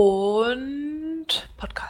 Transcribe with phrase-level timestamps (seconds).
[0.00, 1.26] und
[1.58, 1.89] Podcasten.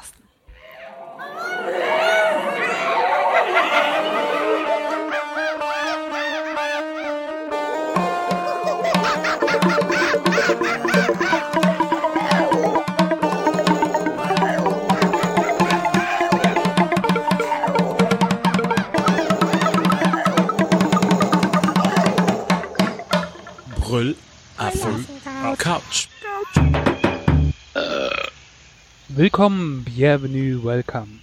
[29.21, 31.19] Willkommen, bienvenue, welcome.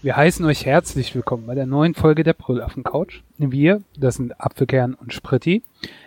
[0.00, 3.20] Wir heißen euch herzlich willkommen bei der neuen Folge der Brüllaffen Couch.
[3.36, 5.62] Wir, das sind Apfelkern und Spritti.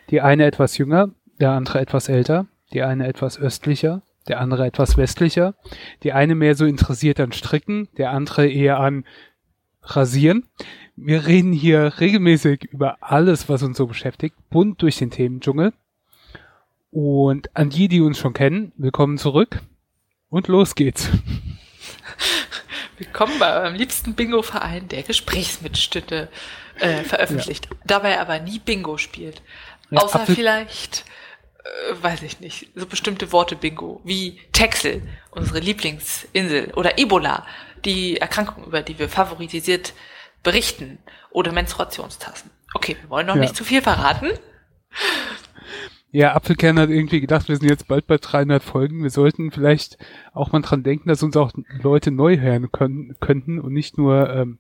[0.10, 4.98] Die eine etwas jünger, der andere etwas älter, die eine etwas östlicher, der andere etwas
[4.98, 5.54] westlicher,
[6.02, 9.06] die eine mehr so interessiert an Stricken, der andere eher an
[9.84, 10.48] Rasieren.
[10.96, 15.74] Wir reden hier regelmäßig über alles, was uns so beschäftigt, bunt durch den Themendschungel.
[16.90, 19.62] Und an die, die uns schon kennen, willkommen zurück.
[20.36, 21.08] Und los geht's.
[22.98, 26.28] Willkommen bei eurem liebsten Bingo-Verein, der Gesprächsmitschnitte
[26.78, 29.42] äh, veröffentlicht, dabei aber nie Bingo spielt.
[29.92, 31.06] Ja, Außer vielleicht,
[31.64, 37.48] äh, weiß ich nicht, so bestimmte Worte Bingo, wie Texel, unsere Lieblingsinsel, oder Ebola,
[37.86, 39.94] die Erkrankung, über die wir favorisiert
[40.44, 41.00] berichten,
[41.32, 42.52] oder Menstruationstassen.
[42.74, 43.42] Okay, wir wollen noch Ja.
[43.42, 44.32] nicht zu viel verraten.
[46.16, 49.04] Ja, Apfelkern hat irgendwie gedacht, wir sind jetzt bald bei 300 Folgen.
[49.04, 49.98] Wir sollten vielleicht
[50.32, 51.52] auch mal dran denken, dass uns auch
[51.84, 54.60] Leute neu hören können, könnten und nicht nur ähm,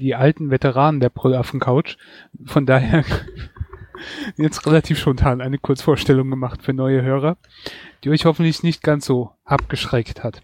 [0.00, 1.98] die alten Veteranen der Brüllaffen-Couch.
[2.46, 3.04] Von daher
[4.36, 7.36] jetzt relativ spontan eine Kurzvorstellung gemacht für neue Hörer,
[8.02, 10.42] die euch hoffentlich nicht ganz so abgeschreckt hat.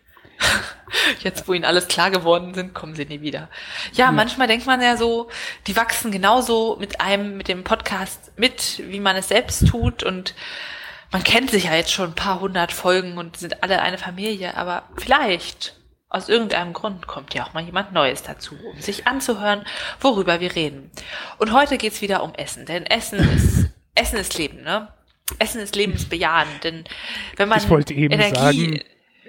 [1.20, 3.48] Jetzt, wo ihnen alles klar geworden sind, kommen sie nie wieder.
[3.92, 5.28] Ja, manchmal denkt man ja so,
[5.66, 10.34] die wachsen genauso mit einem, mit dem Podcast mit, wie man es selbst tut und
[11.10, 14.56] man kennt sich ja jetzt schon ein paar hundert Folgen und sind alle eine Familie,
[14.56, 15.74] aber vielleicht
[16.10, 19.64] aus irgendeinem Grund kommt ja auch mal jemand Neues dazu, um sich anzuhören,
[20.00, 20.90] worüber wir reden.
[21.38, 24.88] Und heute geht's wieder um Essen, denn Essen ist, Essen ist Leben, ne?
[25.38, 26.84] Essen ist lebensbejahend, denn
[27.36, 28.80] wenn man Ich wollte eben Energie, sagen,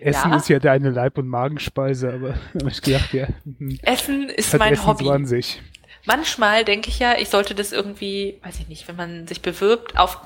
[0.02, 0.38] Essen Ja?
[0.38, 4.74] ist ja deine Leib- und Magenspeise, aber hab ich gedacht, ja, hm, Essen ist mein
[4.74, 5.06] Essen Hobby.
[5.06, 5.62] so an sich.
[6.06, 9.98] Manchmal denke ich ja, ich sollte das irgendwie, weiß ich nicht, wenn man sich bewirbt,
[9.98, 10.20] auf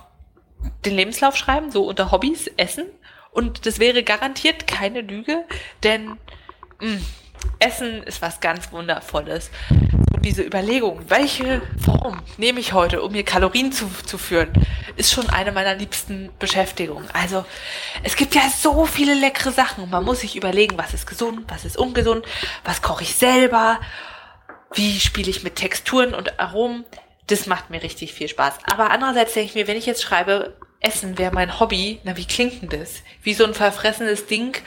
[0.86, 2.86] den Lebenslauf schreiben, so unter Hobbys, Essen.
[3.32, 5.44] Und das wäre garantiert keine Lüge,
[5.82, 6.10] denn
[6.80, 7.00] mh,
[7.60, 9.50] Essen ist was ganz Wundervolles.
[10.24, 14.54] Diese Überlegung, welche Form nehme ich heute, um mir Kalorien zuzuführen,
[14.96, 17.10] ist schon eine meiner liebsten Beschäftigungen.
[17.12, 17.44] Also
[18.04, 21.66] es gibt ja so viele leckere Sachen man muss sich überlegen, was ist gesund, was
[21.66, 22.26] ist ungesund,
[22.64, 23.82] was koche ich selber,
[24.74, 26.86] wie spiele ich mit Texturen und Aromen.
[27.28, 28.60] Das macht mir richtig viel Spaß.
[28.72, 32.26] Aber andererseits denke ich mir, wenn ich jetzt schreibe, Essen wäre mein Hobby, na wie
[32.26, 33.02] klingt denn das?
[33.24, 34.58] Wie so ein verfressenes Ding,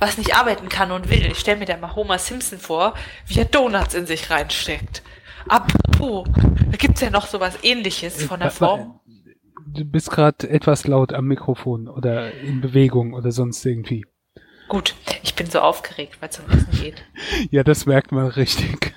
[0.00, 1.24] was nicht arbeiten kann und will.
[1.30, 2.94] Ich stelle mir da mal Homer Simpson vor,
[3.26, 5.02] wie er Donuts in sich reinsteckt.
[5.48, 6.26] Apropos,
[6.70, 9.00] da gibt's ja noch sowas ähnliches von der wa- Form.
[9.66, 14.04] Du bist gerade etwas laut am Mikrofon oder in Bewegung oder sonst irgendwie.
[14.68, 17.04] Gut, ich bin so aufgeregt, weil es um Essen geht.
[17.50, 18.94] Ja, das merkt man richtig.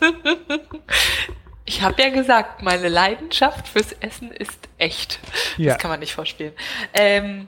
[1.70, 5.20] Ich habe ja gesagt, meine Leidenschaft fürs Essen ist echt.
[5.56, 5.74] Ja.
[5.74, 6.52] Das kann man nicht vorspielen.
[6.92, 7.46] Ähm,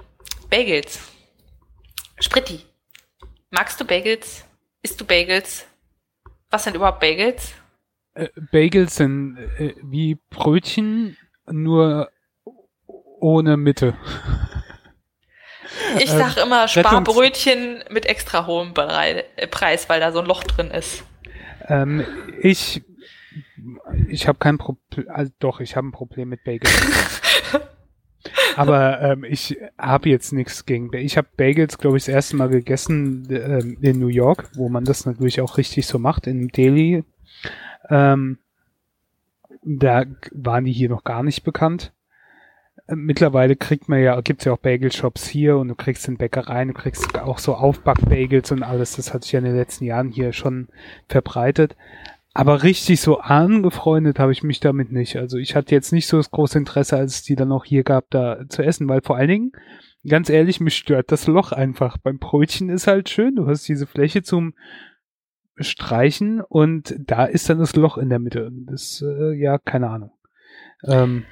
[0.48, 1.00] Bagels.
[2.20, 2.64] Spritti.
[3.50, 4.44] Magst du Bagels?
[4.80, 5.66] Isst du Bagels?
[6.50, 7.52] Was sind überhaupt Bagels?
[8.14, 11.16] Äh, Bagels sind äh, wie Brötchen,
[11.50, 12.08] nur
[13.18, 13.96] ohne Mitte.
[15.98, 20.44] Ich Ähm, sag immer Sparbrötchen mit extra hohem äh, Preis, weil da so ein Loch
[20.44, 21.02] drin ist.
[21.66, 22.06] Ähm,
[22.40, 22.84] ich
[24.08, 27.20] ich habe kein Problem, also doch, ich habe ein Problem mit Bagels.
[28.56, 31.12] Aber ähm, ich habe jetzt nichts gegen Bagels.
[31.12, 34.84] Ich habe Bagels, glaube ich, das erste Mal gegessen ähm, in New York, wo man
[34.84, 37.04] das natürlich auch richtig so macht, in Delhi.
[37.88, 38.38] Ähm,
[39.64, 41.92] da waren die hier noch gar nicht bekannt.
[42.86, 46.68] Äh, Mittlerweile kriegt man ja, gibt's ja auch Bagel-Shops hier und du kriegst in Bäckereien,
[46.68, 48.96] du kriegst auch so Aufback-Bagels und alles.
[48.96, 50.68] Das hat sich ja in den letzten Jahren hier schon
[51.08, 51.76] verbreitet.
[52.34, 55.16] Aber richtig so angefreundet habe ich mich damit nicht.
[55.16, 57.84] Also ich hatte jetzt nicht so das große Interesse, als es die dann auch hier
[57.84, 59.52] gab, da zu essen, weil vor allen Dingen,
[60.08, 61.98] ganz ehrlich, mich stört das Loch einfach.
[61.98, 64.54] Beim Brötchen ist halt schön, du hast diese Fläche zum
[65.56, 68.50] Streichen und da ist dann das Loch in der Mitte.
[68.66, 70.12] Das, äh, ja, keine Ahnung.
[70.84, 71.26] Ähm,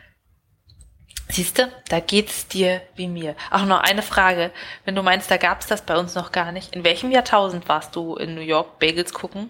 [1.29, 3.37] Siehste, da geht's dir wie mir.
[3.51, 4.51] Ach, noch eine Frage.
[4.85, 6.75] Wenn du meinst, da gab's das bei uns noch gar nicht.
[6.75, 9.49] In welchem Jahrtausend warst du in New York Bagels gucken?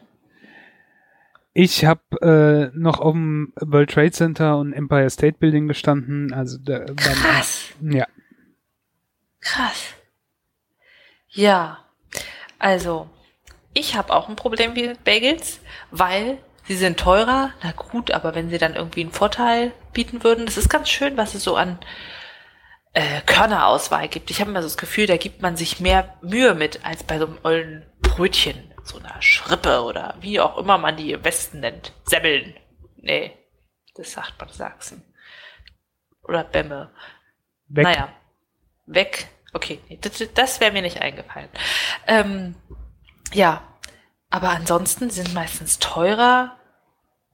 [1.62, 6.32] Ich habe äh, noch auf dem World Trade Center und Empire State Building gestanden.
[6.32, 7.64] Also da, Krass.
[7.82, 8.06] ja,
[9.40, 9.92] Krass.
[11.28, 11.84] Ja,
[12.58, 13.10] also
[13.74, 15.60] ich habe auch ein Problem mit Bagels,
[15.90, 17.50] weil sie sind teurer.
[17.62, 21.18] Na gut, aber wenn sie dann irgendwie einen Vorteil bieten würden, das ist ganz schön,
[21.18, 21.78] was es so an
[22.94, 24.30] äh, Körnerauswahl gibt.
[24.30, 27.18] Ich habe immer so das Gefühl, da gibt man sich mehr Mühe mit als bei
[27.18, 31.60] so einem ollen Brötchen, so einer Schrippe oder wie auch immer man die im Westen
[31.60, 31.92] nennt.
[32.04, 32.54] Semmeln.
[32.96, 33.36] Nee,
[33.94, 35.02] das sagt man Sachsen.
[36.22, 36.90] Oder Bämme.
[37.68, 37.84] Weg.
[37.84, 38.12] Naja,
[38.86, 39.28] weg.
[39.52, 41.48] Okay, nee, das, das wäre mir nicht eingefallen.
[42.06, 42.54] Ähm,
[43.32, 43.62] ja,
[44.30, 46.56] aber ansonsten sind meistens teurer.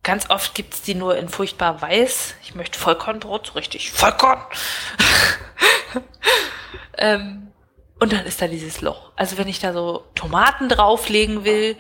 [0.03, 2.37] Ganz oft gibt's die nur in furchtbar weiß.
[2.43, 4.41] Ich möchte Vollkornbrot, so richtig Vollkorn.
[6.99, 7.53] ähm,
[7.99, 9.13] und dann ist da dieses Loch.
[9.17, 11.77] Also wenn ich da so Tomaten drauflegen will,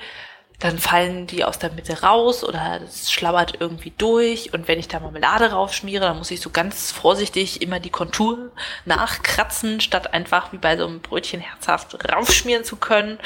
[0.59, 4.55] dann fallen die aus der Mitte raus oder es schlabbert irgendwie durch.
[4.55, 8.53] Und wenn ich da Marmelade raufschmiere, dann muss ich so ganz vorsichtig immer die Kontur
[8.87, 13.19] nachkratzen, statt einfach wie bei so einem Brötchen herzhaft raufschmieren zu können.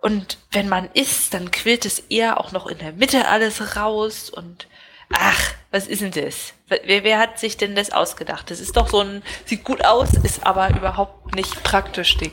[0.00, 4.30] Und wenn man isst, dann quillt es eher auch noch in der Mitte alles raus
[4.30, 4.66] und
[5.12, 6.54] ach, was ist denn das?
[6.68, 8.48] Wer, wer hat sich denn das ausgedacht?
[8.48, 12.32] Das ist doch so ein, sieht gut aus, ist aber überhaupt nicht praktisch Ding.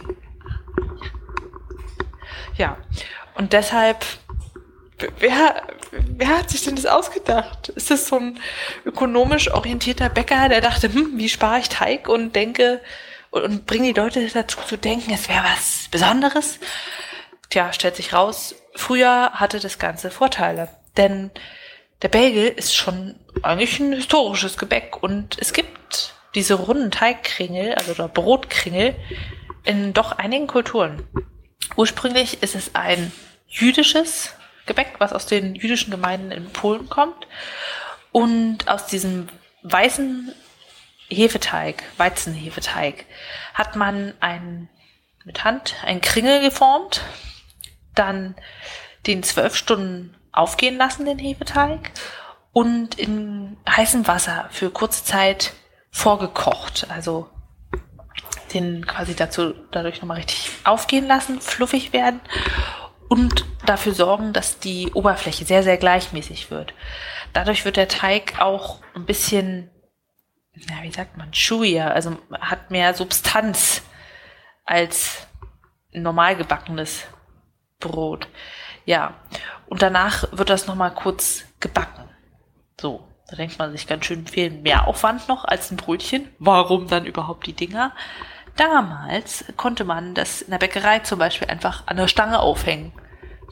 [2.55, 2.77] Ja,
[3.33, 4.05] und deshalb,
[5.17, 7.69] wer, wer hat sich denn das ausgedacht?
[7.69, 8.39] Ist das so ein
[8.85, 12.79] ökonomisch orientierter Bäcker, der dachte, hm, wie spare ich Teig und denke
[13.31, 16.59] und, und bringe die Leute dazu zu denken, es wäre was Besonderes?
[17.49, 20.69] Tja, stellt sich raus, früher hatte das Ganze Vorteile.
[20.95, 21.31] Denn
[22.01, 27.91] der Bagel ist schon eigentlich ein historisches Gebäck und es gibt diese runden Teigkringel, also
[27.91, 28.95] oder Brotkringel,
[29.63, 31.03] in doch einigen Kulturen.
[31.75, 33.11] Ursprünglich ist es ein
[33.47, 34.33] jüdisches
[34.65, 37.27] Gebäck, was aus den jüdischen Gemeinden in Polen kommt.
[38.11, 39.27] Und aus diesem
[39.63, 40.33] weißen
[41.09, 43.05] Hefeteig, Weizenhefeteig,
[43.53, 44.69] hat man ein,
[45.25, 47.01] mit Hand ein Kringel geformt,
[47.95, 48.35] dann
[49.07, 51.91] den zwölf Stunden aufgehen lassen, den Hefeteig,
[52.53, 55.53] und in heißem Wasser für kurze Zeit
[55.91, 56.87] vorgekocht.
[56.89, 57.29] Also
[58.53, 62.19] den quasi dazu dadurch nochmal richtig aufgehen lassen, fluffig werden
[63.11, 66.73] und dafür sorgen, dass die Oberfläche sehr, sehr gleichmäßig wird.
[67.33, 69.69] Dadurch wird der Teig auch ein bisschen,
[70.53, 73.83] na, wie sagt man, chewier, also hat mehr Substanz
[74.65, 75.27] als
[75.91, 77.03] normal gebackenes
[77.79, 78.27] Brot.
[78.85, 79.15] Ja,
[79.67, 82.10] und danach wird das nochmal kurz gebacken.
[82.81, 86.27] So, da denkt man sich ganz schön viel mehr Aufwand noch als ein Brötchen.
[86.39, 87.91] Warum dann überhaupt die Dinger?
[88.55, 92.91] Damals konnte man das in der Bäckerei zum Beispiel einfach an der Stange aufhängen.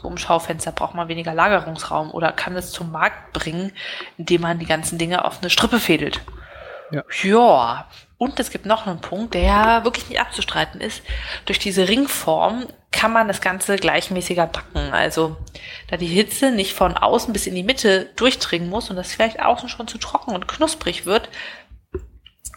[0.01, 3.71] So im Schaufenster braucht man weniger Lagerungsraum oder kann es zum Markt bringen,
[4.17, 6.21] indem man die ganzen Dinge auf eine Strippe fädelt.
[6.89, 7.03] Ja.
[7.21, 7.87] ja.
[8.19, 11.03] Und es gibt noch einen Punkt, der wirklich nicht abzustreiten ist.
[11.45, 14.91] Durch diese Ringform kann man das Ganze gleichmäßiger backen.
[14.91, 15.37] Also,
[15.87, 19.39] da die Hitze nicht von außen bis in die Mitte durchdringen muss und das vielleicht
[19.39, 21.29] außen schon zu trocken und knusprig wird,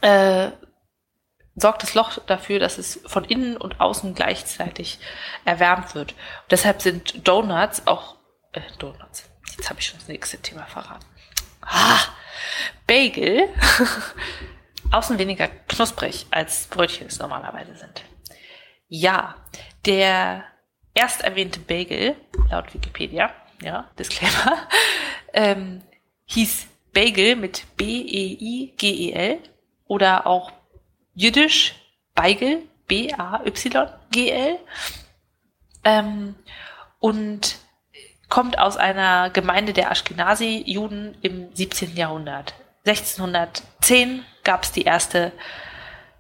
[0.01, 0.51] äh,
[1.55, 4.99] sorgt das Loch dafür, dass es von innen und außen gleichzeitig
[5.45, 6.11] erwärmt wird.
[6.15, 8.17] Und deshalb sind Donuts auch,
[8.51, 11.07] äh, Donuts, jetzt habe ich schon das nächste Thema verraten.
[11.61, 12.01] Ah,
[12.89, 13.49] Bagel
[14.93, 18.05] außen weniger knusprig als Brötchen es normalerweise sind.
[18.89, 19.37] Ja,
[19.87, 20.45] der
[20.95, 22.17] erst erwähnte Bagel,
[22.51, 23.31] laut Wikipedia,
[23.63, 24.69] ja, Disclaimer,
[25.33, 25.83] ähm,
[26.27, 29.39] hieß Bagel mit B-E-I-G-E-L
[29.87, 30.53] oder auch
[31.15, 31.75] jüdisch
[32.15, 34.59] Beigel, B-A-Y-G-L.
[35.85, 36.35] Ähm,
[37.01, 37.57] und
[38.29, 41.97] kommt aus einer Gemeinde der Ashkenazi-Juden im 17.
[41.97, 42.55] Jahrhundert.
[42.87, 45.33] 1610 gab es die erste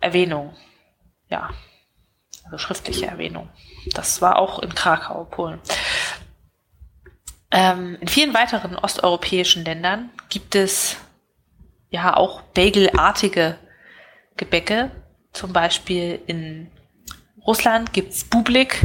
[0.00, 0.54] Erwähnung.
[1.28, 1.50] Ja,
[2.44, 3.48] also schriftliche Erwähnung.
[3.94, 5.60] Das war auch in Krakau, Polen.
[7.50, 10.96] Ähm, in vielen weiteren osteuropäischen Ländern gibt es
[11.90, 13.58] ja auch Bagelartige
[14.36, 14.90] Gebäcke.
[15.32, 16.70] Zum Beispiel in
[17.46, 18.82] Russland gibt's Bublik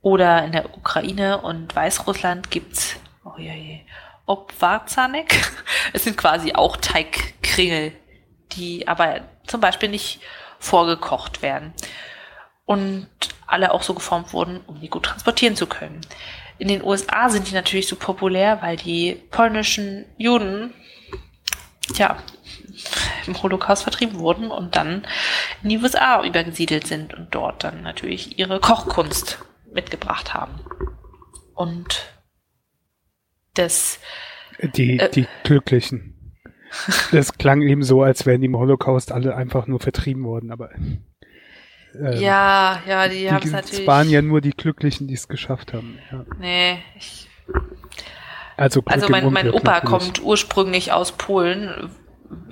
[0.00, 3.80] oder in der Ukraine und Weißrussland gibt's oh je, je,
[4.26, 5.34] Obwarzanek.
[5.92, 7.92] Es sind quasi auch Teigkringel,
[8.52, 10.20] die aber zum Beispiel nicht
[10.58, 11.72] vorgekocht werden
[12.64, 13.08] und
[13.46, 16.00] alle auch so geformt wurden, um die gut transportieren zu können.
[16.58, 20.74] In den USA sind die natürlich so populär, weil die polnischen Juden,
[21.94, 22.18] ja,
[23.26, 25.06] im Holocaust vertrieben wurden und dann
[25.62, 29.38] in die USA übergesiedelt sind und dort dann natürlich ihre Kochkunst
[29.72, 30.60] mitgebracht haben.
[31.54, 32.06] Und
[33.54, 33.98] das.
[34.74, 36.17] Die, äh, die Glücklichen.
[37.12, 40.70] Das klang eben so, als wären die im Holocaust alle einfach nur vertrieben worden, aber.
[40.74, 41.00] ähm,
[41.94, 43.86] ja, ja, die, die, haben es es natürlich.
[43.86, 45.98] waren ja nur die Glücklichen, die es geschafft haben.
[46.12, 46.24] Ja.
[46.38, 47.28] nee, ich,
[48.56, 49.90] Also, Glück also mein, mein Opa natürlich.
[49.90, 51.90] kommt ursprünglich aus Polen,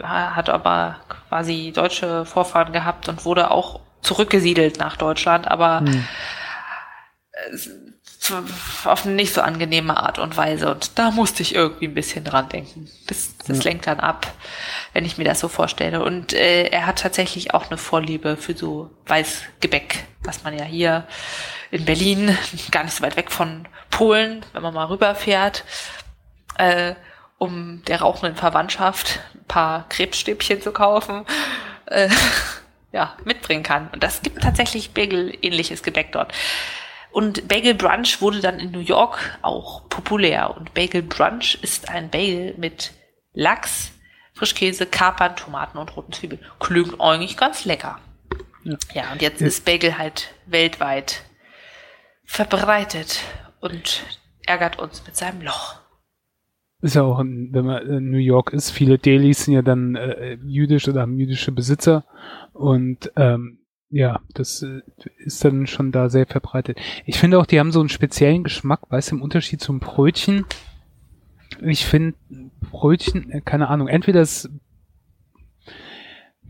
[0.02, 0.96] hat aber
[1.28, 6.04] quasi deutsche Vorfahren gehabt und wurde auch zurückgesiedelt nach Deutschland, aber Hm.
[8.84, 10.70] Auf eine nicht so angenehme Art und Weise.
[10.70, 12.88] Und da musste ich irgendwie ein bisschen dran denken.
[13.06, 13.64] Das, das Ja.
[13.64, 14.26] lenkt dann ab,
[14.92, 16.02] wenn ich mir das so vorstelle.
[16.04, 21.06] Und äh, er hat tatsächlich auch eine Vorliebe für so Weißgebäck, was man ja hier
[21.70, 22.36] in Berlin,
[22.70, 25.64] gar nicht so weit weg von Polen, wenn man mal rüberfährt,
[26.58, 26.94] äh,
[27.38, 31.24] um der rauchenden Verwandtschaft ein paar Krebsstäbchen zu kaufen,
[31.86, 32.08] äh,
[32.92, 33.88] ja, mitbringen kann.
[33.92, 36.32] Und das gibt tatsächlich Bagel-ähnliches Gebäck dort.
[37.16, 40.54] Und Bagel Brunch wurde dann in New York auch populär.
[40.54, 42.92] Und Bagel Brunch ist ein Bagel mit
[43.32, 43.90] Lachs,
[44.34, 46.42] Frischkäse, Kapern, Tomaten und roten Zwiebeln.
[46.60, 48.00] Klingt eigentlich ganz lecker.
[48.64, 48.76] Ja.
[48.92, 49.46] Ja, und jetzt Ja.
[49.46, 51.22] ist Bagel halt weltweit
[52.26, 53.20] verbreitet
[53.60, 54.02] und
[54.46, 55.76] ärgert uns mit seinem Loch.
[56.82, 59.94] Ist ja auch, in, wenn man in New York ist, viele Delis sind ja dann
[59.96, 62.04] äh, jüdisch oder haben jüdische Besitzer
[62.52, 64.80] und ähm, ja, das äh,
[65.18, 66.78] ist dann schon da sehr verbreitet.
[67.04, 70.44] Ich finde auch, die haben so einen speziellen Geschmack, weißt du, im Unterschied zum Brötchen.
[71.62, 72.16] Ich finde
[72.70, 74.50] Brötchen, äh, keine Ahnung, entweder das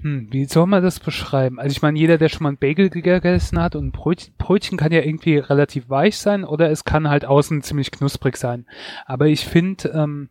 [0.02, 1.58] hm, wie soll man das beschreiben?
[1.58, 4.92] Also ich meine, jeder, der schon mal ein Bagel gegessen hat und Brötchen, Brötchen kann
[4.92, 8.66] ja irgendwie relativ weich sein oder es kann halt außen ziemlich knusprig sein.
[9.06, 10.28] Aber ich finde, ähm,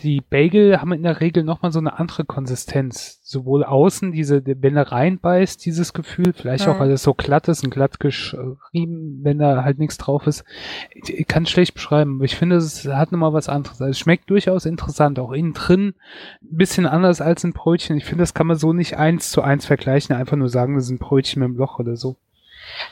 [0.00, 3.20] die Bagel haben in der Regel nochmal so eine andere Konsistenz.
[3.22, 6.80] Sowohl außen, diese, wenn er reinbeißt, dieses Gefühl, vielleicht auch, Mhm.
[6.80, 10.44] weil es so glatt ist und glatt geschrieben, wenn da halt nichts drauf ist.
[10.92, 13.80] Ich, ich kann es schlecht beschreiben, aber ich finde, es hat nochmal was anderes.
[13.80, 15.94] Also es schmeckt durchaus interessant, auch innen drin
[16.42, 17.96] ein bisschen anders als ein Brötchen.
[17.96, 20.84] Ich finde, das kann man so nicht eins zu eins vergleichen, einfach nur sagen, das
[20.84, 22.16] ist ein Brötchen mit einem Loch oder so.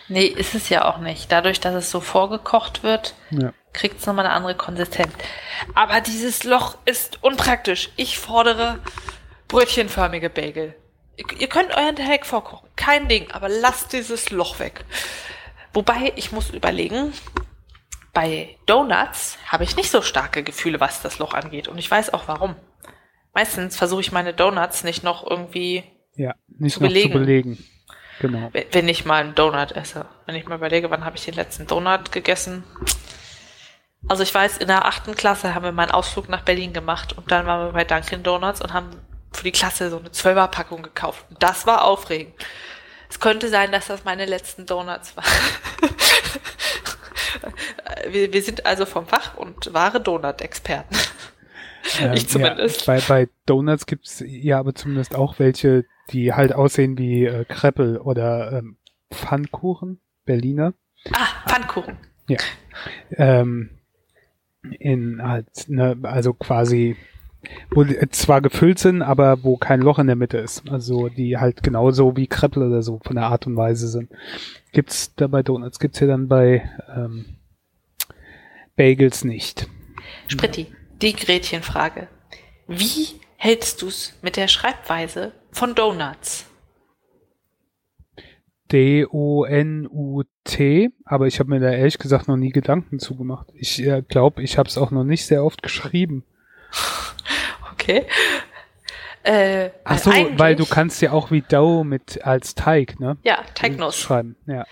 [0.08, 1.30] Nee, ist es ja auch nicht.
[1.32, 3.52] Dadurch, dass es so vorgekocht wird, Ja.
[3.72, 5.12] kriegt es nochmal eine andere Konsistenz.
[5.74, 7.90] Aber dieses Loch ist unpraktisch.
[7.96, 8.78] Ich fordere
[9.48, 10.74] brötchenförmige Bagel.
[11.38, 12.68] Ihr, könnt euren Teig vorkochen.
[12.74, 14.84] Kein Ding, aber lasst dieses Loch weg.
[15.74, 17.12] Wobei, ich muss überlegen,
[18.12, 21.68] bei Donuts habe ich nicht so starke Gefühle, was das Loch angeht.
[21.68, 22.56] Und ich weiß auch warum.
[23.34, 25.84] Meistens versuche ich meine Donuts nicht noch irgendwie,
[26.16, 27.12] Ja, nicht Zu noch belegen.
[27.12, 27.64] zu belegen.
[28.20, 28.50] Genau.
[28.52, 30.06] wenn- ich mal einen Donut esse.
[30.26, 32.64] Wenn ich mal überlege, wann habe ich den letzten Donut gegessen?
[34.08, 37.16] Also ich weiß, in der achten Klasse haben wir mal einen Ausflug nach Berlin gemacht
[37.16, 38.90] und dann waren wir bei Dunkin' Donuts und haben
[39.32, 41.24] für die Klasse so eine Zwölferpackung gekauft.
[41.30, 42.34] Und das war aufregend.
[43.08, 45.26] Es könnte sein, dass das meine letzten Donuts waren.
[48.10, 50.96] wir, wir sind also vom Fach und wahre Donut-Experten.
[52.00, 52.86] Ähm, Ich zumindest.
[52.86, 57.44] Ja, bei, bei Donuts gibt's ja aber zumindest auch welche, die halt aussehen wie äh,
[57.44, 58.76] Kreppel oder ähm,
[59.12, 60.74] Pfannkuchen, Berliner.
[61.12, 61.98] Ah, Pfannkuchen.
[63.16, 63.70] Ähm,
[64.78, 66.96] in halt, ne, also quasi,
[67.70, 70.70] wo die zwar gefüllt sind, aber wo kein Loch in der Mitte ist.
[70.70, 74.10] Also die halt genauso wie Kreppel oder so von der Art und Weise sind.
[74.72, 77.36] Gibt's da bei Donuts, gibt's ja dann bei ähm,
[78.76, 79.68] Bagels nicht.
[80.28, 80.66] Spritti,
[81.00, 82.08] die Gretchenfrage.
[82.68, 86.46] Wie hältst du's mit der Schreibweise von Donuts?
[88.72, 90.20] D-O-N-U-T,
[91.04, 93.48] aber ich habe mir da ehrlich gesagt noch nie Gedanken zugemacht.
[93.54, 96.24] Ich äh, glaube, ich habe es auch noch nicht sehr oft geschrieben.
[97.72, 98.06] Okay.
[99.24, 103.16] Äh, Ach so, weil du kannst ja auch wie Dough mit als Teig, ne?
[103.24, 103.98] Ja, Teignuss.
[103.98, 104.66] Schreiben, ja.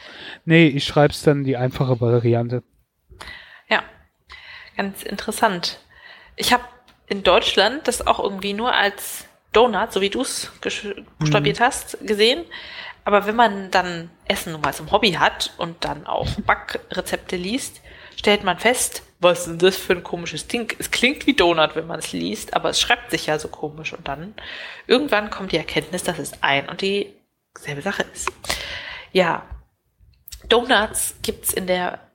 [0.45, 2.63] Nee, ich schreib's dann die einfache Variante.
[3.69, 3.83] Ja,
[4.77, 5.81] ganz interessant.
[6.37, 6.63] Ich habe
[7.09, 10.51] in Deutschland das auch irgendwie nur als Donut, so wie du es
[11.19, 12.45] buchstabiert hast, gesehen.
[13.05, 17.81] Aber wenn man dann Essen nun mal zum Hobby hat und dann auch Backrezepte liest,
[18.17, 20.73] stellt man fest, was ist denn das für ein komisches Ding?
[20.79, 23.93] Es klingt wie Donut, wenn man es liest, aber es schreibt sich ja so komisch.
[23.93, 24.35] Und dann
[24.87, 28.31] irgendwann kommt die Erkenntnis, dass es ein und dieselbe Sache ist.
[29.13, 29.45] Ja,
[30.49, 32.10] Donuts gibt's in der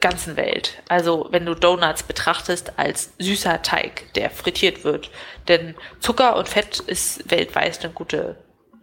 [0.00, 0.82] ganzen Welt.
[0.88, 5.10] Also wenn du Donuts betrachtest als süßer Teig, der frittiert wird.
[5.48, 8.36] Denn Zucker und Fett ist weltweit eine gute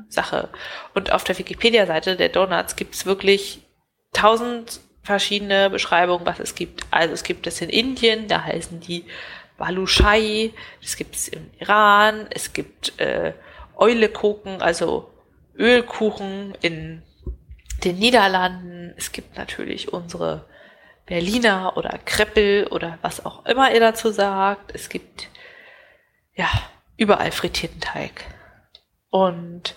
[0.09, 0.49] Sache.
[0.93, 3.61] Und auf der Wikipedia-Seite der Donuts gibt es wirklich
[4.13, 6.85] tausend verschiedene Beschreibungen, was es gibt.
[6.91, 9.05] Also es gibt es in Indien, da heißen die
[9.57, 13.33] Balushai, es gibt es im Iran, es gibt äh,
[13.77, 15.11] Eulekuchen, also
[15.57, 17.03] Ölkuchen in
[17.83, 18.93] den Niederlanden.
[18.97, 20.45] Es gibt natürlich unsere
[21.05, 24.73] Berliner oder Kreppel oder was auch immer ihr dazu sagt.
[24.73, 25.29] Es gibt
[26.33, 26.47] ja
[26.97, 28.25] überall frittierten Teig.
[29.09, 29.75] Und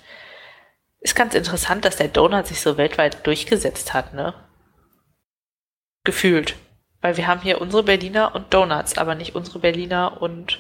[1.00, 4.35] Ist ganz interessant, dass der Donut sich so weltweit durchgesetzt hat, ne?
[6.04, 6.56] Gefühlt.
[7.00, 10.58] Weil wir haben hier unsere Berliner und Donuts, aber nicht unsere Berliner und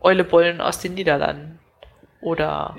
[0.00, 1.58] Eulebollen aus den Niederlanden.
[2.20, 2.76] Oder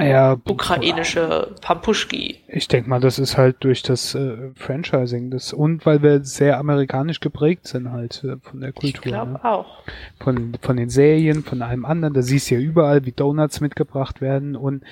[0.00, 2.38] Ah Ja, ukrainische Pampuschki.
[2.48, 6.58] Ich denke mal, das ist halt durch das äh, Franchising das und weil wir sehr
[6.58, 9.02] amerikanisch geprägt sind halt äh, von der Ich Kultur.
[9.02, 9.44] glaube ne?
[9.44, 9.82] auch.
[10.18, 12.14] Von, von den Serien, von allem anderen.
[12.14, 14.84] Da siehst du ja überall, wie Donuts mitgebracht werden und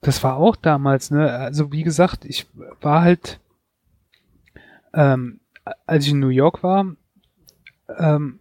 [0.00, 1.30] das war auch damals, ne?
[1.30, 2.46] Also wie gesagt, ich
[2.80, 3.38] war halt,
[4.94, 5.40] ähm,
[5.86, 6.86] als ich in New York war,
[7.98, 8.40] ähm,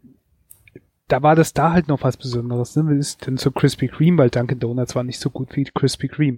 [1.10, 2.76] da war das da halt noch was Besonderes.
[2.76, 2.88] Ne?
[2.88, 6.08] Wir ist dann zu Krispy Kreme, weil Dunkin' Donuts war nicht so gut wie Krispy
[6.08, 6.38] Kreme.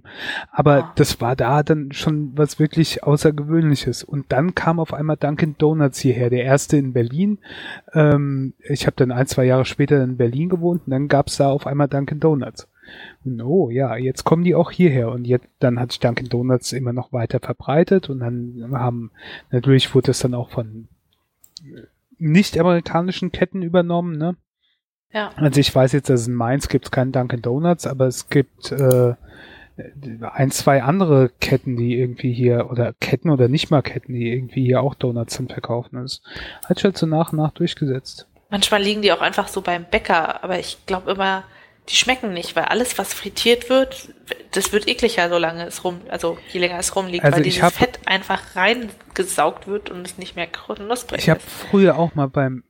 [0.50, 0.92] Aber Ah.
[0.96, 4.02] das war da dann schon was wirklich Außergewöhnliches.
[4.02, 7.38] Und dann kam auf einmal Dunkin' Donuts hierher, der erste in Berlin.
[7.92, 11.50] Ähm, ich habe dann ein, zwei Jahre später in Berlin gewohnt und dann gab's da
[11.50, 12.66] auf einmal Dunkin' Donuts.
[13.24, 16.72] Und oh ja, jetzt kommen die auch hierher und jetzt dann hat sich Dunkin' Donuts
[16.72, 19.12] immer noch weiter verbreitet und dann haben
[19.50, 20.88] natürlich wurde es dann auch von
[22.18, 24.36] nicht-amerikanischen Ketten übernommen, ne?
[25.12, 25.30] Ja.
[25.36, 28.72] Also ich weiß jetzt, dass in Mainz gibt es keinen Dunkin' Donuts, aber es gibt
[28.72, 29.14] äh,
[30.32, 34.64] ein, zwei andere Ketten, die irgendwie hier, oder Ketten oder nicht mal Ketten, die irgendwie
[34.64, 36.00] hier auch Donuts zum Verkaufen.
[36.02, 36.22] Das
[36.68, 38.26] hat sich halt so nach und nach durchgesetzt.
[38.50, 41.44] Manchmal liegen die auch einfach so beim Bäcker, aber ich glaube immer,
[41.88, 44.10] die schmecken nicht, weil alles, was frittiert wird,
[44.52, 47.64] das wird ekliger, solange es rum, also je länger es rumliegt, Also weil ich dieses
[47.66, 51.48] hab- Fett einfach reingesaugt wird und es nicht mehr knusprig Ich habe ist.
[51.48, 52.62] früher auch mal beim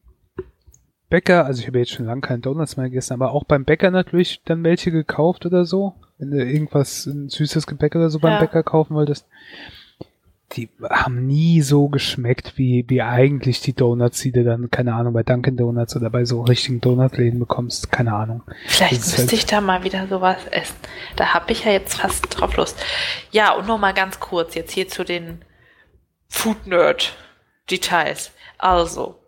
[1.12, 3.90] Bäcker, also ich habe jetzt schon lange keinen Donuts mehr gegessen, aber auch beim Bäcker
[3.90, 5.94] natürlich dann welche gekauft oder so.
[6.18, 8.40] Wenn du irgendwas, ein süßes Gebäck oder so beim Ja.
[8.40, 9.26] Bäcker kaufen wolltest.
[10.52, 15.12] Die haben nie so geschmeckt, wie, wie eigentlich die Donuts, die du dann, keine Ahnung,
[15.14, 17.90] bei Dunkin' Donuts oder bei so richtigen Donutläden bekommst.
[17.92, 18.42] Keine Ahnung.
[18.66, 20.76] Vielleicht müsste halt- ich da mal wieder sowas essen.
[21.16, 22.82] Da habe ich ja jetzt fast drauf Lust.
[23.30, 25.42] Ja, und noch mal ganz kurz jetzt hier zu den
[26.28, 27.16] Food Nerd
[27.70, 28.32] Details.
[28.58, 29.18] Also,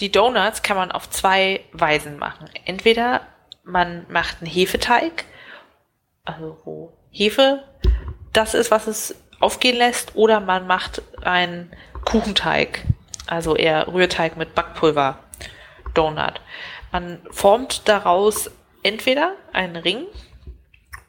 [0.00, 2.50] die Donuts kann man auf zwei Weisen machen.
[2.64, 3.22] Entweder
[3.64, 5.24] man macht einen Hefeteig,
[6.24, 7.64] also wo Hefe
[8.32, 11.72] das ist, was es aufgehen lässt, oder man macht einen
[12.04, 12.84] Kuchenteig,
[13.26, 15.18] also eher Rührteig mit Backpulver
[15.94, 16.40] Donut.
[16.92, 18.50] Man formt daraus
[18.82, 20.06] entweder einen Ring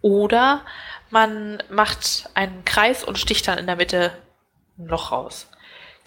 [0.02, 0.62] oder
[1.10, 4.12] man macht einen Kreis und sticht dann in der Mitte
[4.78, 5.48] ein Loch raus.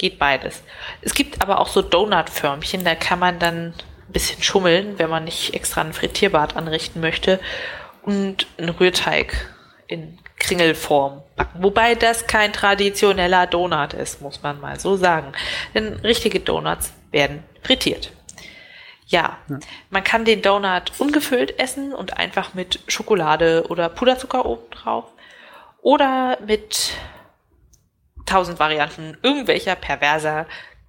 [0.01, 0.63] Geht beides.
[1.03, 5.25] Es gibt aber auch so Donut-Förmchen, da kann man dann ein bisschen schummeln, wenn man
[5.25, 7.39] nicht extra ein Frittierbad anrichten möchte
[8.01, 9.55] und einen Rührteig
[9.89, 11.63] in Kringelform backen.
[11.63, 15.33] Wobei das kein traditioneller Donut ist, muss man mal so sagen.
[15.75, 18.11] Denn richtige Donuts werden frittiert.
[19.05, 19.37] Ja,
[19.91, 25.13] man kann den Donut ungefüllt essen und einfach mit Schokolade oder Puderzucker oben drauf.
[25.83, 26.95] Oder mit
[28.27, 30.47] tausend Varianten irgendwelcher perverser,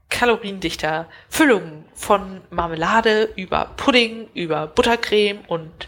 [0.10, 5.88] kaloriendichter Füllungen von Marmelade über Pudding, über Buttercreme und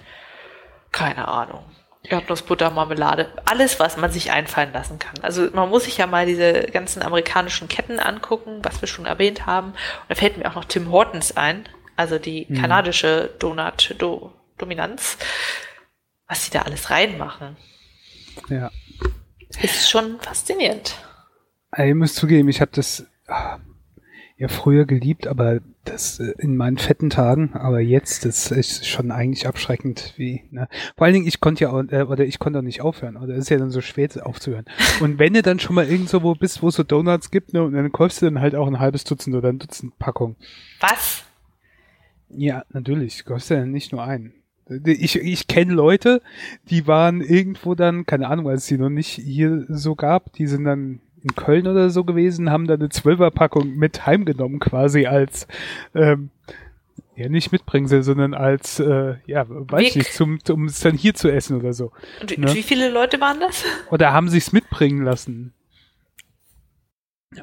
[0.91, 1.65] keine Ahnung.
[2.03, 5.15] Erdnussbutter, Marmelade, alles, was man sich einfallen lassen kann.
[5.21, 9.45] Also man muss sich ja mal diese ganzen amerikanischen Ketten angucken, was wir schon erwähnt
[9.45, 9.69] haben.
[9.69, 9.77] Und
[10.09, 15.17] da fällt mir auch noch Tim Hortons ein, also die kanadische Donut-Dominanz,
[16.27, 17.55] was sie da alles reinmachen.
[18.49, 18.69] Ja.
[19.61, 20.95] Ist schon faszinierend.
[21.77, 23.57] Ich muss zugeben, ich habe das ah,
[24.37, 29.11] ja früher geliebt, aber das äh, in meinen fetten Tagen, aber jetzt, das ist schon
[29.11, 30.67] eigentlich abschreckend, wie, ne?
[30.95, 33.33] Vor allen Dingen, ich konnte ja auch, äh, oder ich konnte auch nicht aufhören, oder
[33.33, 34.65] es ist ja dann so schwer aufzuhören.
[35.01, 37.63] Und wenn du dann schon mal irgendwo wo bist, wo es so Donuts gibt, ne,
[37.63, 40.35] und dann kaufst du dann halt auch ein halbes Dutzend oder ein Dutzend Packungen.
[40.79, 41.23] Was?
[42.29, 44.33] Ja, natürlich, kaufst du ja nicht nur einen.
[44.85, 46.21] Ich, ich kenne Leute,
[46.69, 50.47] die waren irgendwo dann, keine Ahnung, als es die noch nicht hier so gab, die
[50.47, 55.47] sind dann in Köln oder so gewesen, haben dann eine Zwölferpackung mit heimgenommen, quasi als,
[55.95, 56.29] ähm,
[57.15, 59.95] ja, nicht Mitbringsel, sondern als, äh, ja, weiß ich Weg.
[59.95, 61.91] nicht, zum, um es dann hier zu essen oder so.
[62.21, 62.53] Und wie, Ne?
[62.53, 63.63] wie viele Leute waren das?
[63.91, 65.53] Oder haben sich's mitbringen lassen.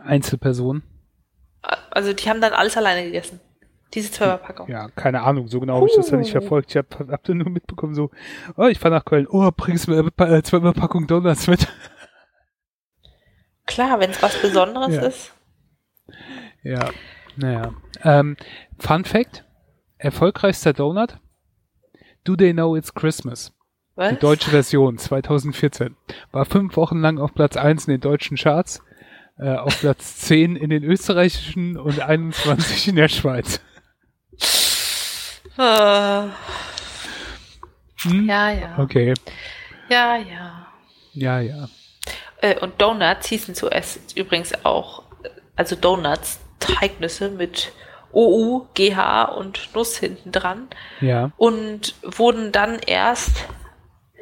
[0.05, 0.83] Einzelpersonen.
[1.91, 3.41] Also die haben dann alles alleine gegessen.
[3.95, 4.69] Diese Zwölferpackung.
[4.69, 6.71] Ja, keine Ahnung, so genau habe ich das ja nicht verfolgt.
[6.71, 8.11] Ich habe hab dann nur mitbekommen, so,
[8.57, 11.67] oh, ich fahr nach Köln, oh, bringst mir äh, pa- äh, zweimal Packung Donuts mit.
[13.71, 15.03] Klar, wenn es was Besonderes Ja.
[15.03, 15.33] ist.
[16.63, 16.91] Ja,
[17.37, 17.73] naja.
[18.03, 18.37] Ähm,
[18.79, 19.45] Fun Fact,
[19.99, 21.17] erfolgreichster Donut,
[22.25, 23.53] Do They Know It's Christmas?
[23.95, 24.11] Was?
[24.11, 25.97] Die deutsche Version, 2014.
[26.33, 28.83] War fünf Wochen lang auf Platz 1 in den deutschen Charts,
[29.39, 33.61] äh, auf Platz 10 in den österreichischen und 21 in der Schweiz.
[35.59, 36.29] Äh,
[38.03, 38.27] Hm?
[38.27, 38.79] ja, ja.
[38.79, 39.13] Okay,
[39.91, 40.67] Ja, ja.
[41.13, 41.69] ja, ja.
[42.41, 45.05] Äh, und Donuts hießen zuerst übrigens auch,
[45.57, 47.73] also Donuts, Teignüsse mit
[48.13, 50.69] OU, GH und Nuss hinten dran.
[51.01, 51.31] Ja.
[51.37, 53.45] Und wurden dann erst,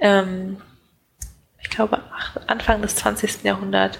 [0.01, 0.61] ähm,
[1.61, 2.03] ich glaube,
[2.47, 3.45] Anfang des 20.
[3.45, 3.99] Jahrhunderts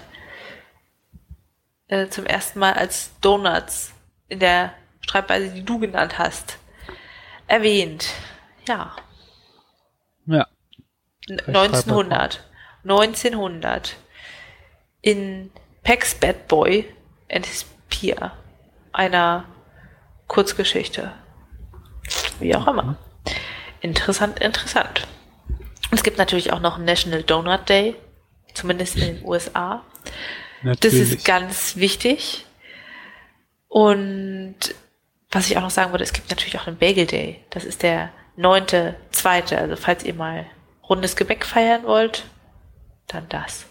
[1.87, 3.93] äh, zum ersten Mal als Donuts
[4.27, 6.59] in der Schreibweise, die du genannt hast,
[7.47, 8.09] erwähnt.
[8.67, 8.95] Ja.
[10.25, 10.47] Ja.
[11.47, 12.43] 1900.
[12.83, 13.95] 1900.
[15.01, 15.51] In
[15.83, 16.85] Peck's Bad Boy
[17.31, 18.33] and His Peer.
[18.91, 19.45] Einer
[20.27, 21.11] Kurzgeschichte.
[22.39, 22.97] Wie auch immer.
[23.81, 25.07] Interessant, interessant.
[25.91, 27.95] Es gibt natürlich auch noch einen National Donut Day,
[28.53, 29.83] zumindest in den USA.
[30.61, 30.81] Natürlich.
[30.81, 32.45] Das ist ganz wichtig.
[33.67, 34.57] Und
[35.31, 37.43] was ich auch noch sagen würde, es gibt natürlich auch einen Bagel Day.
[37.49, 39.57] Das ist der neunte, zweite.
[39.57, 40.45] Also falls ihr mal
[40.87, 42.25] rundes Gebäck feiern wollt,
[43.07, 43.65] dann das.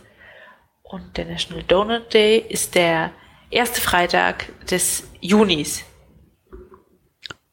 [0.90, 3.10] Und der National Donut Day ist der
[3.50, 5.84] erste Freitag des Junis.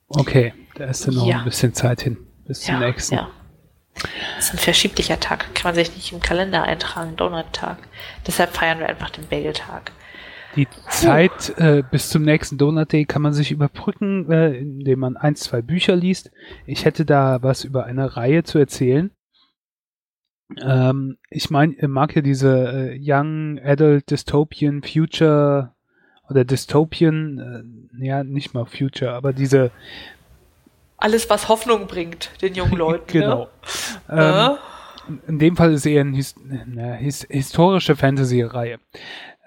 [0.07, 1.39] Okay, da ist dann noch Ja.
[1.39, 2.17] ein bisschen Zeit hin.
[2.47, 3.15] Bis zum Ja, nächsten.
[3.15, 3.29] ja.
[4.35, 5.53] Das ist ein verschieblicher Tag.
[5.55, 7.77] Kann man sich nicht im Kalender eintragen, Donut-Tag.
[8.27, 9.91] Deshalb feiern wir einfach den Bagel-Tag.
[10.55, 15.17] Die Zeit äh, bis zum nächsten Donut Day kann man sich überbrücken, äh, indem man
[15.17, 16.31] ein, zwei Bücher liest.
[16.65, 19.11] Ich hätte da was über eine Reihe zu erzählen.
[20.61, 25.73] Ähm, ich meine, mag ja diese äh, Young Adult Dystopian Future
[26.29, 29.71] oder Dystopian, äh, ja, nicht mal Future, aber diese,
[30.97, 33.11] Alles, was Hoffnung bringt, den jungen Leuten.
[33.11, 33.49] genau.
[34.07, 34.57] Ne?
[35.07, 38.79] Ähm, in dem Fall ist eher eine his na, his historische Fantasy-Reihe.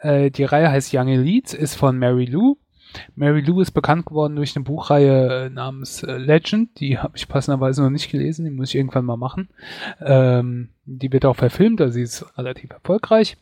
[0.03, 2.57] Äh, die Reihe heißt Young Elites, ist von Mary Lou.
[3.15, 6.81] Mary Lou ist bekannt geworden durch eine Buchreihe äh, namens äh, Legend.
[6.81, 9.49] Die habe ich passenderweise noch nicht gelesen, die muss ich irgendwann mal machen.
[10.01, 13.37] Ähm, die wird auch verfilmt, also sie ist relativ erfolgreich.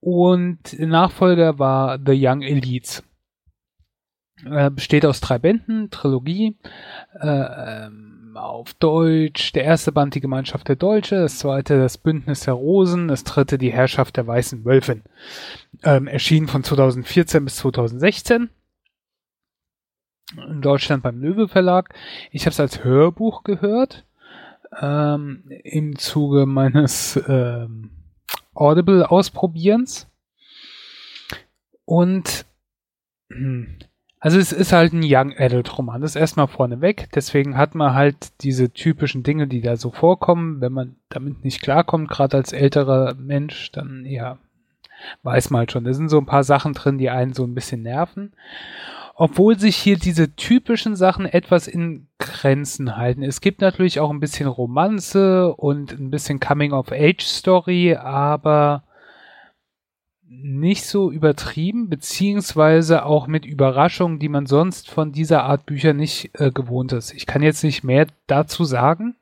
[0.00, 3.02] Und der Nachfolger war The Young Elites.
[4.44, 6.58] Äh, besteht aus drei Bänden, Trilogie.
[7.20, 12.40] Äh, ähm, auf Deutsch, der erste Band die Gemeinschaft der Deutsche, das zweite das Bündnis
[12.40, 15.02] der Rosen, das dritte die Herrschaft der Weißen Wölfin.
[15.82, 18.50] Ähm, erschien von 2014 bis 2016
[20.36, 21.94] in Deutschland beim Löwe Verlag.
[22.30, 24.04] Ich habe es als Hörbuch gehört
[24.80, 27.90] ähm, im Zuge meines ähm,
[28.54, 30.08] Audible-Ausprobierens.
[31.84, 32.46] Und
[33.30, 33.78] hm,
[34.24, 36.00] also es ist halt ein Young Adult Roman.
[36.00, 37.10] Das ist erstmal vorneweg.
[37.14, 40.62] Deswegen hat man halt diese typischen Dinge, die da so vorkommen.
[40.62, 44.38] Wenn man damit nicht klarkommt, gerade als älterer Mensch, dann ja,
[45.24, 45.84] weiß man halt schon.
[45.84, 48.32] Da sind so ein paar Sachen drin, die einen so ein bisschen nerven.
[49.16, 53.22] Obwohl sich hier diese typischen Sachen etwas in Grenzen halten.
[53.22, 58.82] Es gibt natürlich auch ein bisschen Romanze und ein bisschen Coming-of-Age-Story, aber
[60.26, 66.30] nicht so übertrieben, beziehungsweise auch mit Überraschungen, die man sonst von dieser Art Bücher nicht
[66.40, 67.12] äh, gewohnt ist.
[67.14, 69.14] Ich kann jetzt nicht mehr dazu sagen,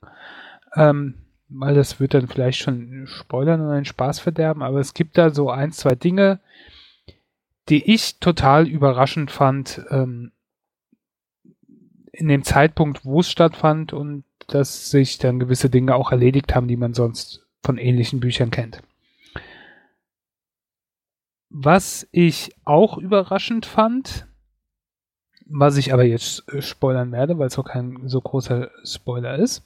[0.74, 1.14] ähm,
[1.48, 5.31] weil das wird dann vielleicht schon spoilern und einen Spaß verderben, aber es gibt da
[5.31, 6.40] so ein, zwei Dinge,
[7.68, 10.33] die ich total überraschend fand ähm,
[12.12, 16.68] in dem Zeitpunkt, wo es stattfand und dass sich dann gewisse Dinge auch erledigt haben,
[16.68, 18.83] die man sonst von ähnlichen Büchern kennt.
[21.48, 24.27] Was ich auch überraschend fand,
[25.46, 29.62] was ich aber jetzt äh, spoilern werde, weil es auch kein so großer Spoiler ist.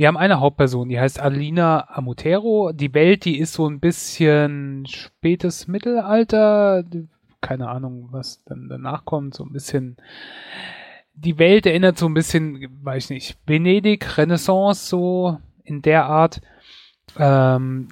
[0.00, 2.72] Wir haben eine Hauptperson, die heißt Alina Amutero.
[2.72, 6.84] Die Welt, die ist so ein bisschen spätes Mittelalter.
[7.42, 9.34] Keine Ahnung, was dann danach kommt.
[9.34, 9.98] So ein bisschen.
[11.12, 16.40] Die Welt erinnert so ein bisschen, weiß ich nicht, Venedig, Renaissance, so in der Art.
[17.18, 17.88] Ähm,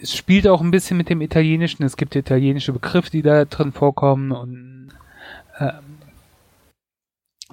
[0.00, 1.82] es spielt auch ein bisschen mit dem Italienischen.
[1.82, 4.88] Es gibt italienische Begriffe, die da drin vorkommen und,
[5.58, 5.98] ähm,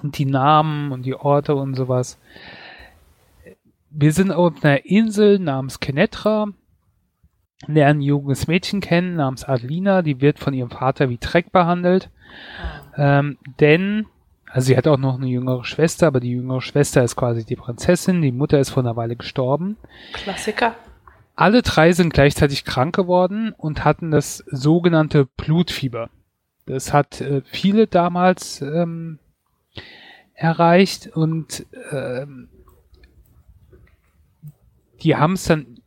[0.02, 2.18] und die Namen und die Orte und sowas.
[3.98, 6.48] Wir sind auf einer Insel namens Kenetra,
[7.66, 12.10] lernen ein junges Mädchen kennen namens Adelina, die wird von ihrem Vater wie Dreck behandelt.
[12.98, 14.04] Ähm, denn,
[14.50, 17.56] also sie hat auch noch eine jüngere Schwester, aber die jüngere Schwester ist quasi die
[17.56, 19.78] Prinzessin, die Mutter ist vor einer Weile gestorben.
[20.12, 20.74] Klassiker.
[21.34, 26.10] Alle drei sind gleichzeitig krank geworden und hatten das sogenannte Blutfieber.
[26.66, 29.20] Das hat äh, viele damals ähm,
[30.34, 32.50] erreicht und ähm,
[35.02, 35.78] die haben es dann,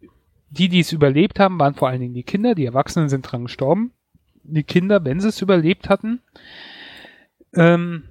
[0.49, 3.43] die, die es überlebt haben, waren vor allen Dingen die Kinder, die Erwachsenen sind dran
[3.43, 3.91] gestorben.
[4.43, 6.21] Die Kinder, wenn sie es überlebt hatten,
[7.53, 8.03] ähm,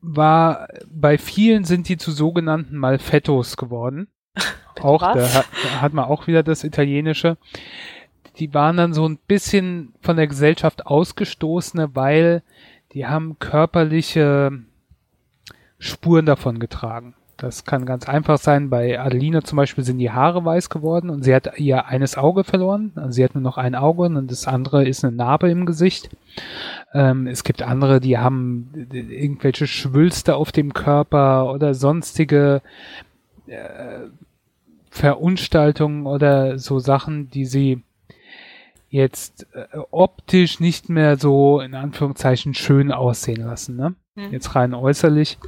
[0.00, 4.08] war bei vielen sind die zu sogenannten Malfettos geworden.
[4.80, 7.38] auch, da hat, da hat man auch wieder das Italienische.
[8.36, 12.42] Die waren dann so ein bisschen von der Gesellschaft ausgestoßene, weil
[12.92, 14.52] die haben körperliche
[15.78, 17.14] Spuren davon getragen.
[17.36, 18.70] Das kann ganz einfach sein.
[18.70, 22.44] Bei Adelina zum Beispiel sind die Haare weiß geworden und sie hat ihr eines Auge
[22.44, 22.92] verloren.
[22.94, 26.10] Also sie hat nur noch ein Auge und das andere ist eine Narbe im Gesicht.
[26.92, 32.62] Ähm, es gibt andere, die haben irgendwelche Schwülste auf dem Körper oder sonstige
[33.46, 34.08] äh,
[34.90, 37.82] Verunstaltungen oder so Sachen, die sie
[38.90, 43.96] jetzt äh, optisch nicht mehr so in Anführungszeichen schön aussehen lassen, ne?
[44.16, 44.30] Hm.
[44.30, 45.38] Jetzt rein äußerlich.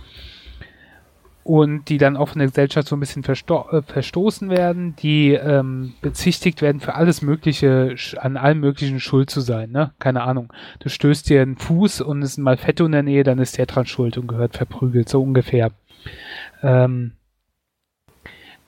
[1.46, 5.32] Und die dann auch von der Gesellschaft so ein bisschen versto äh, verstoßen werden, die
[5.32, 9.92] ähm, bezichtigt werden für alles Mögliche, an allem Möglichen schuld zu sein, ne?
[10.00, 10.52] Keine Ahnung.
[10.80, 13.59] Du stößt dir einen Fuß und es ist ein Malfetto in der Nähe, dann ist
[13.59, 15.70] der dran schuld und gehört verprügelt, so ungefähr.
[16.64, 17.12] Ähm,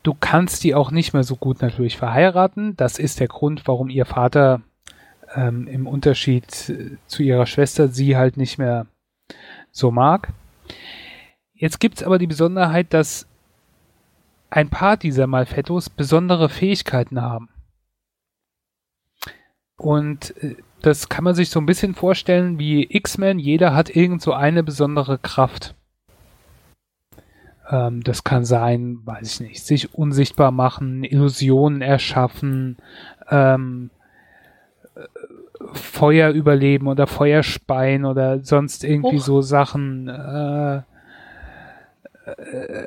[0.05, 2.77] du kannst die auch nicht mehr so gut natürlich verheiraten.
[2.77, 4.61] Das ist der Grund, warum ihr Vater
[5.35, 8.87] ähm, im Unterschied äh, zu ihrer Schwester sie halt nicht mehr
[9.73, 10.29] so mag.
[11.59, 13.27] Jetzt gibt's aber die Besonderheit, dass
[14.49, 17.49] ein paar dieser Malfettos besondere Fähigkeiten haben.
[19.77, 23.39] Und äh, das kann man sich so ein bisschen vorstellen wie X-Men.
[23.41, 25.75] Jeder hat irgend so eine besondere Kraft.
[27.69, 32.77] Ähm, das kann sein, weiß ich nicht, sich unsichtbar machen, Illusionen erschaffen,
[33.29, 33.91] ähm,
[34.95, 35.01] äh,
[35.73, 39.25] Feuer überleben oder Feuer speien oder sonst irgendwie Huch.
[39.25, 40.09] so Sachen.
[40.09, 40.83] Äh,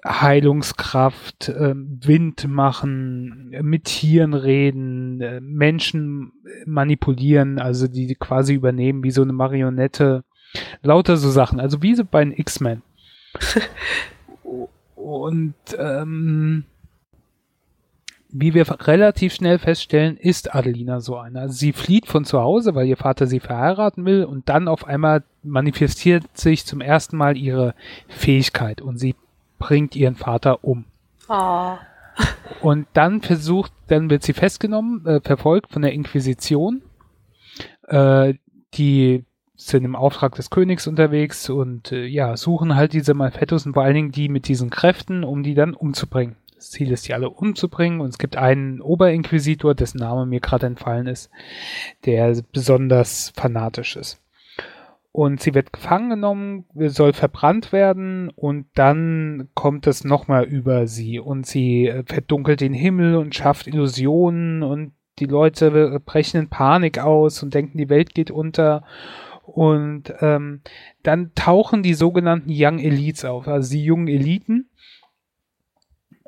[0.06, 6.32] Heilungskraft, äh, Wind machen, äh, mit Tieren reden, äh, Menschen
[6.66, 10.24] manipulieren, also die die quasi übernehmen wie so eine Marionette.
[10.82, 12.82] Lauter so Sachen, also wie so bei den X-Men.
[14.96, 16.66] Und ähm,
[18.32, 21.42] wie wir relativ schnell feststellen, ist Adelina so eine.
[21.42, 24.86] Also sie flieht von zu Hause, weil ihr Vater sie verheiraten will und dann auf
[24.86, 27.76] einmal manifestiert sich zum ersten Mal ihre
[28.08, 29.16] Fähigkeit und sie
[29.62, 30.86] bringt ihren Vater um.
[31.30, 31.78] Oh.
[32.60, 36.82] Und dann versucht, dann wird sie festgenommen, äh, verfolgt von der Inquisition.
[37.88, 38.34] Äh,
[38.74, 39.24] die
[39.56, 43.84] sind im Auftrag des Königs unterwegs und äh, ja, suchen halt diese Malfettos und vor
[43.84, 46.36] allen Dingen die mit diesen Kräften, um die dann umzubringen.
[46.56, 50.66] Das Ziel ist, die alle umzubringen und es gibt einen Oberinquisitor, dessen Name mir gerade
[50.66, 51.30] entfallen ist,
[52.06, 54.21] der besonders fanatisch ist.
[55.14, 61.20] Und sie wird gefangen genommen, soll verbrannt werden und dann kommt es nochmal über sie
[61.20, 67.00] und sie äh, verdunkelt den Himmel und schafft Illusionen und die Leute brechen in Panik
[67.00, 68.84] aus und denken, die Welt geht unter.
[69.44, 70.62] Und ähm,
[71.04, 74.70] dann tauchen die sogenannten Young Elites auf, also die jungen Eliten.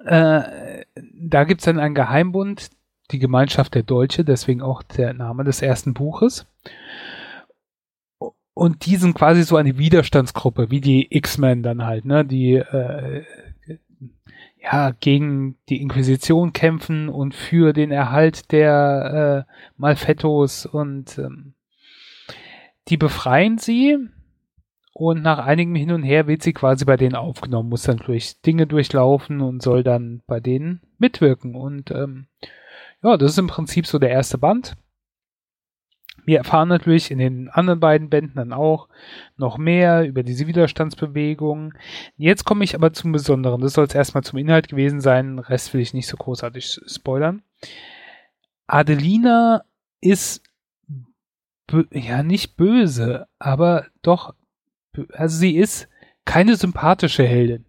[0.05, 2.69] Äh, da gibt's dann einen Geheimbund,
[3.11, 6.45] die Gemeinschaft der Deutsche, deswegen auch der Name des ersten Buches.
[8.53, 12.23] Und die sind quasi so eine Widerstandsgruppe, wie die X-Men dann halt, ne?
[12.23, 13.23] Die äh,
[14.61, 21.53] ja gegen die Inquisition kämpfen und für den Erhalt der äh, Malfettos und ähm,
[22.87, 23.97] die befreien sie
[24.93, 28.39] und nach einigem Hin und Her wird sie quasi bei denen aufgenommen, muss dann durch
[28.41, 31.55] Dinge durchlaufen und soll dann bei denen mitwirken.
[31.55, 32.27] Und ähm,
[33.01, 34.75] ja, das ist im Prinzip so der erste Band.
[36.25, 38.87] Wir erfahren natürlich in den anderen beiden Bänden dann auch
[39.37, 41.73] noch mehr über diese Widerstandsbewegung.
[42.17, 43.61] Jetzt komme ich aber zum Besonderen.
[43.61, 45.37] Das soll es erstmal zum Inhalt gewesen sein.
[45.37, 47.43] Den Rest will ich nicht so großartig spoilern.
[48.67, 49.63] Adelina
[50.01, 50.43] ist
[51.91, 54.35] ja nicht böse, aber doch,
[55.11, 55.87] also sie ist
[56.25, 57.65] keine sympathische Heldin.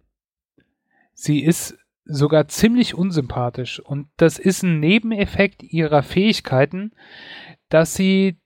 [1.13, 6.91] Sie ist sogar ziemlich unsympathisch und das ist ein Nebeneffekt ihrer Fähigkeiten,
[7.69, 8.37] dass sie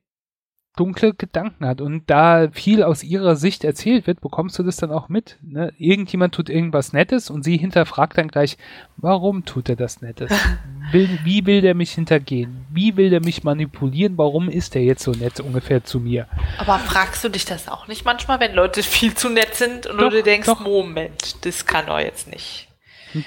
[0.80, 4.92] dunkle Gedanken hat und da viel aus ihrer Sicht erzählt wird, bekommst du das dann
[4.92, 5.38] auch mit.
[5.42, 5.74] Ne?
[5.78, 8.58] Irgendjemand tut irgendwas Nettes und sie hinterfragt dann gleich,
[8.96, 10.32] warum tut er das Nettes?
[10.92, 12.66] Will, wie will der mich hintergehen?
[12.72, 14.18] Wie will der mich manipulieren?
[14.18, 16.28] Warum ist er jetzt so nett ungefähr zu mir?
[16.58, 19.98] Aber fragst du dich das auch nicht manchmal, wenn Leute viel zu nett sind und
[19.98, 20.62] Doch, du dir denkst, doch.
[20.62, 22.70] Moment, das kann doch jetzt nicht.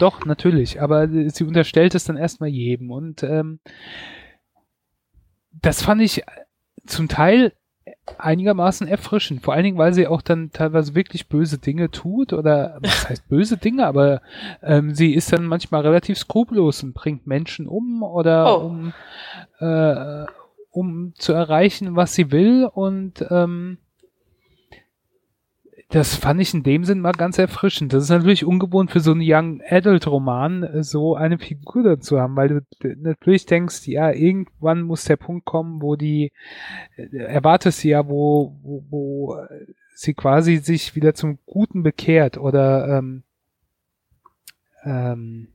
[0.00, 3.60] Doch, natürlich, aber äh, sie unterstellt es dann erstmal jedem und ähm,
[5.52, 6.24] das fand ich
[6.86, 7.52] zum Teil
[8.18, 12.78] einigermaßen erfrischend, vor allen Dingen, weil sie auch dann teilweise wirklich böse Dinge tut oder
[12.80, 14.22] was heißt böse Dinge, aber
[14.62, 18.66] ähm, sie ist dann manchmal relativ skrupellos und bringt Menschen um oder Oh.
[18.66, 18.92] um
[19.58, 20.26] äh,
[20.70, 23.78] um zu erreichen, was sie will und ähm,
[25.92, 27.92] das fand ich in dem Sinn mal ganz erfrischend.
[27.92, 32.18] Das ist natürlich ungewohnt für so einen Young Adult Roman, äh, so eine Figur dazu
[32.18, 32.48] haben, weil
[32.80, 36.32] du natürlich denkst, ja, irgendwann muss der Punkt kommen, wo die,
[36.96, 39.36] äh, erwartest sie ja, wo, wo, wo
[39.94, 43.22] sie quasi sich wieder zum Guten bekehrt oder ähm,
[44.84, 45.48] ähm,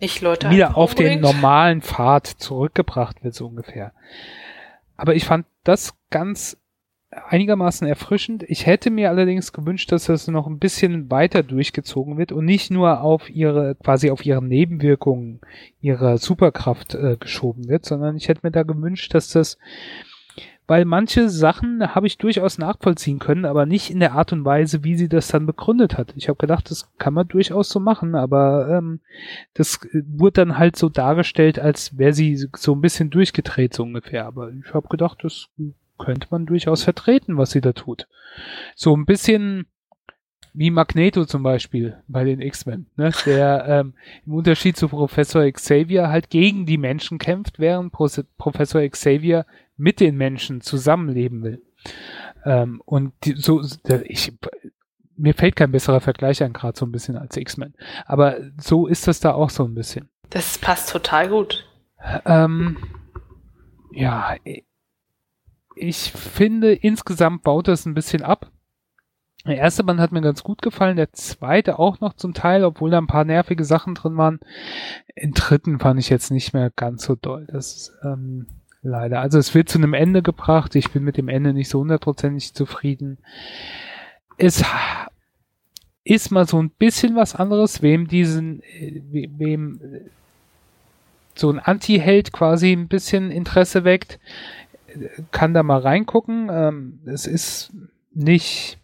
[0.00, 3.92] nicht Leute wieder auf den normalen Pfad zurückgebracht wird, so ungefähr.
[4.96, 6.56] Aber ich fand das ganz
[7.10, 8.44] einigermaßen erfrischend.
[8.48, 12.70] Ich hätte mir allerdings gewünscht, dass das noch ein bisschen weiter durchgezogen wird und nicht
[12.70, 15.40] nur auf ihre, quasi auf ihre Nebenwirkungen
[15.80, 19.58] ihrer Superkraft äh, geschoben wird, sondern ich hätte mir da gewünscht, dass das
[20.68, 24.84] weil manche Sachen habe ich durchaus nachvollziehen können, aber nicht in der Art und Weise,
[24.84, 26.12] wie sie das dann begründet hat.
[26.14, 29.00] Ich habe gedacht, das kann man durchaus so machen, aber ähm,
[29.54, 34.26] das wurde dann halt so dargestellt, als wäre sie so ein bisschen durchgedreht, so ungefähr.
[34.26, 35.48] Aber ich habe gedacht, das
[35.98, 38.06] könnte man durchaus vertreten, was sie da tut.
[38.74, 39.66] So ein bisschen
[40.54, 43.12] wie Magneto zum Beispiel bei den X-Men, ne?
[43.26, 43.94] der ähm,
[44.26, 48.08] im Unterschied zu Professor Xavier halt gegen die Menschen kämpft, während Pro
[48.38, 51.62] Professor Xavier mit den Menschen zusammenleben will.
[52.44, 53.62] Ähm, und die, so,
[54.04, 54.32] ich,
[55.16, 57.74] mir fällt kein besserer Vergleich an, gerade so ein bisschen als X-Men.
[58.06, 60.08] Aber so ist das da auch so ein bisschen.
[60.30, 61.66] Das passt total gut.
[62.24, 62.76] Ähm,
[63.92, 64.36] ja,
[65.80, 68.50] ich finde, insgesamt baut das ein bisschen ab.
[69.46, 72.90] Der erste Band hat mir ganz gut gefallen, der zweite auch noch zum Teil, obwohl
[72.90, 74.40] da ein paar nervige Sachen drin waren.
[75.20, 77.46] Den dritten fand ich jetzt nicht mehr ganz so doll.
[77.50, 78.46] Das ist, ähm,
[78.82, 79.20] leider.
[79.20, 80.74] Also es wird zu einem Ende gebracht.
[80.74, 83.18] Ich bin mit dem Ende nicht so hundertprozentig zufrieden.
[84.36, 84.64] Es
[86.04, 88.62] ist mal so ein bisschen was anderes, wem diesen,
[89.10, 89.80] wem
[91.34, 94.18] so ein Anti-Held quasi ein bisschen Interesse weckt,
[95.30, 96.48] kann da mal reingucken.
[96.50, 97.72] Ähm, es ist
[98.14, 98.78] nicht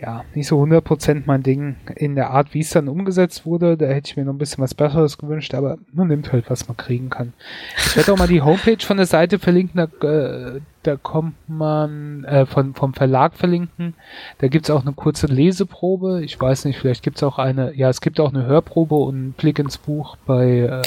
[0.00, 3.76] ja, nicht so 100% mein Ding in der Art, wie es dann umgesetzt wurde.
[3.76, 6.68] Da hätte ich mir noch ein bisschen was Besseres gewünscht, aber man nimmt halt, was
[6.68, 7.34] man kriegen kann.
[7.76, 12.24] Ich werde auch mal die Homepage von der Seite verlinken, da, äh, da kommt man
[12.24, 13.94] äh, von, vom Verlag verlinken.
[14.38, 16.22] Da gibt's auch eine kurze Leseprobe.
[16.24, 19.32] Ich weiß nicht, vielleicht gibt's auch eine, ja, es gibt auch eine Hörprobe und einen
[19.32, 20.82] Blick ins Buch bei äh,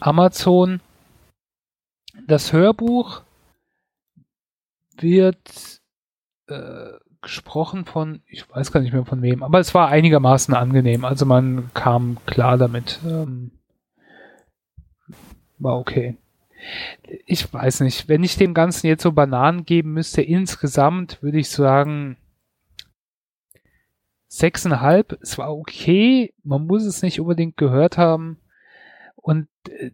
[0.00, 0.80] Amazon.
[2.26, 3.22] Das Hörbuch
[4.96, 5.80] wird
[6.46, 11.04] äh, gesprochen von, ich weiß gar nicht mehr von wem, aber es war einigermaßen angenehm.
[11.04, 13.00] Also man kam klar damit.
[13.04, 13.50] Ähm,
[15.58, 16.16] war okay.
[17.26, 21.50] Ich weiß nicht, wenn ich dem Ganzen jetzt so Bananen geben müsste, insgesamt würde ich
[21.50, 22.16] sagen
[24.28, 25.18] sechseinhalb.
[25.20, 28.38] Es war okay, man muss es nicht unbedingt gehört haben.
[29.16, 29.90] Und äh,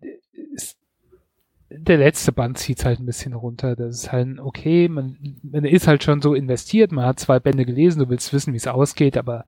[1.71, 3.77] der letzte Band zieht halt ein bisschen runter.
[3.77, 7.65] Das ist halt okay, man, man ist halt schon so investiert, man hat zwei Bände
[7.65, 9.47] gelesen, du willst wissen, wie es ausgeht, aber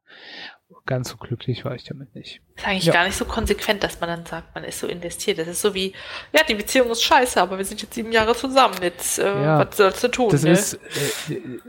[0.86, 2.40] ganz so glücklich war ich damit nicht.
[2.54, 2.92] Das ist eigentlich ja.
[2.92, 5.38] gar nicht so konsequent, dass man dann sagt, man ist so investiert.
[5.38, 5.92] Das ist so wie,
[6.32, 8.74] ja, die Beziehung ist scheiße, aber wir sind jetzt sieben Jahre zusammen.
[8.82, 10.30] Jetzt, äh, ja, was sollst du tun?
[10.30, 10.50] Das ne?
[10.50, 11.60] ist, äh,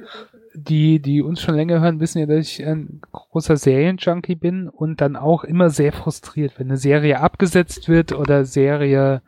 [0.56, 5.02] die, die uns schon länger hören, wissen ja, dass ich ein großer Serienjunkie bin und
[5.02, 9.22] dann auch immer sehr frustriert, wenn eine Serie abgesetzt wird oder Serie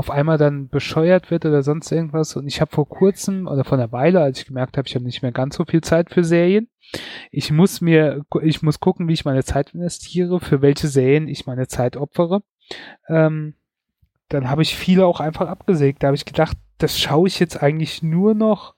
[0.00, 2.34] auf einmal dann bescheuert wird oder sonst irgendwas.
[2.34, 5.04] Und ich habe vor kurzem oder vor einer Weile, als ich gemerkt habe, ich habe
[5.04, 6.70] nicht mehr ganz so viel Zeit für Serien,
[7.30, 11.44] ich muss mir, ich muss gucken, wie ich meine Zeit investiere, für welche Serien ich
[11.44, 12.42] meine Zeit opfere.
[13.08, 13.56] Ähm,
[14.30, 16.02] dann habe ich viele auch einfach abgesägt.
[16.02, 18.76] Da habe ich gedacht, das schaue ich jetzt eigentlich nur noch,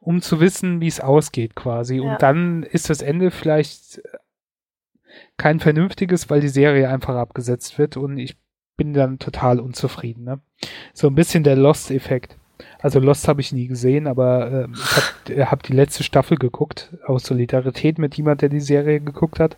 [0.00, 1.96] um zu wissen, wie es ausgeht quasi.
[1.98, 2.02] Ja.
[2.04, 4.00] Und dann ist das Ende vielleicht
[5.36, 8.41] kein vernünftiges, weil die Serie einfach abgesetzt wird und ich
[8.76, 10.24] bin dann total unzufrieden.
[10.24, 10.40] Ne?
[10.92, 12.36] So ein bisschen der Lost-Effekt.
[12.78, 14.68] Also Lost habe ich nie gesehen, aber äh,
[15.28, 19.40] ich habe hab die letzte Staffel geguckt, aus Solidarität mit jemand, der die Serie geguckt
[19.40, 19.56] hat.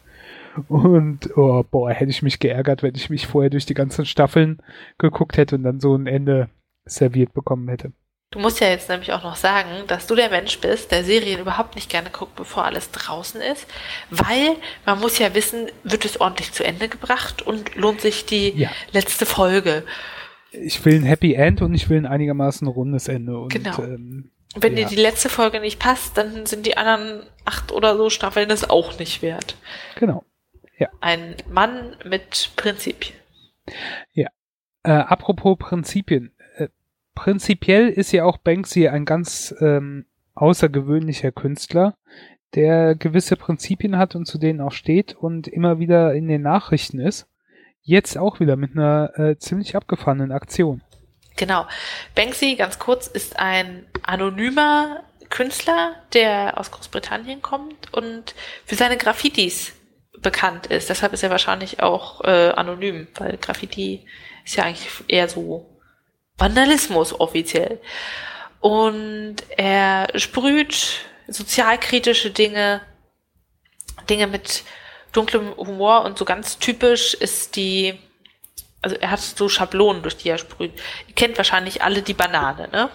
[0.69, 4.63] Und oh, boah, hätte ich mich geärgert, wenn ich mich vorher durch die ganzen Staffeln
[4.99, 6.49] geguckt hätte und dann so ein Ende
[6.85, 7.93] serviert bekommen hätte.
[8.35, 11.39] Du musst ja jetzt nämlich auch noch sagen, dass du der Mensch bist, der Serien
[11.39, 13.65] überhaupt nicht gerne guckt, bevor alles draußen ist,
[14.11, 18.49] weil man muss ja wissen, wird es ordentlich zu Ende gebracht und lohnt sich die
[18.49, 18.71] ja.
[18.91, 19.85] letzte Folge.
[20.51, 23.39] Ich will ein Happy End und ich will ein einigermaßen rundes Ende.
[23.39, 23.79] Und, genau.
[23.79, 24.83] Ähm, Wenn ja.
[24.83, 28.69] dir die letzte Folge nicht passt, dann sind die anderen acht oder so Staffeln es
[28.69, 29.55] auch nicht wert.
[29.95, 30.25] Genau.
[30.77, 30.89] Ja.
[31.01, 33.15] Ein Mann mit Prinzipien.
[34.13, 34.27] Ja.
[34.83, 36.34] Äh, apropos Prinzipien
[37.15, 41.97] prinzipiell ist ja auch Banksy ein ganz ähm, außergewöhnlicher Künstler,
[42.55, 47.01] der gewisse Prinzipien hat und zu denen auch steht und immer wieder in den Nachrichten
[47.01, 47.27] ist.
[47.83, 50.83] Jetzt auch wieder mit einer äh, ziemlich abgefahrenen Aktion.
[51.37, 51.67] Genau.
[52.15, 58.35] Banksy, ganz kurz, ist ein anonymer Künstler, der aus Großbritannien kommt und
[58.65, 59.73] für seine Graffitis
[60.23, 60.89] bekannt ist.
[60.89, 64.07] Deshalb ist er wahrscheinlich auch äh, anonym, weil Graffiti
[64.45, 65.74] ist ja eigentlich eher so
[66.39, 67.81] Vandalismus offiziell.
[68.61, 72.81] Und er sprüht sozialkritische Dinge,
[74.09, 74.65] Dinge mit
[75.13, 77.99] dunklem Humor und so ganz typisch ist die,
[78.83, 80.73] also er hat so Schablonen, durch die er sprüht.
[81.09, 82.91] Ihr kennt wahrscheinlich alle die Banane, ne?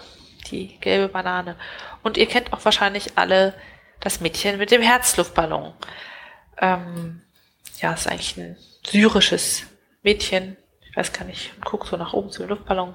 [0.50, 1.56] Die gelbe Banane.
[2.02, 3.54] Und ihr kennt auch wahrscheinlich alle
[4.00, 5.72] das Mädchen mit dem Herzluftballon.
[6.58, 7.22] Ähm,
[7.80, 9.64] ja, ist eigentlich ein syrisches
[10.02, 10.56] Mädchen.
[11.00, 12.94] Weiß gar nicht, und guckt so nach oben zum Luftballon.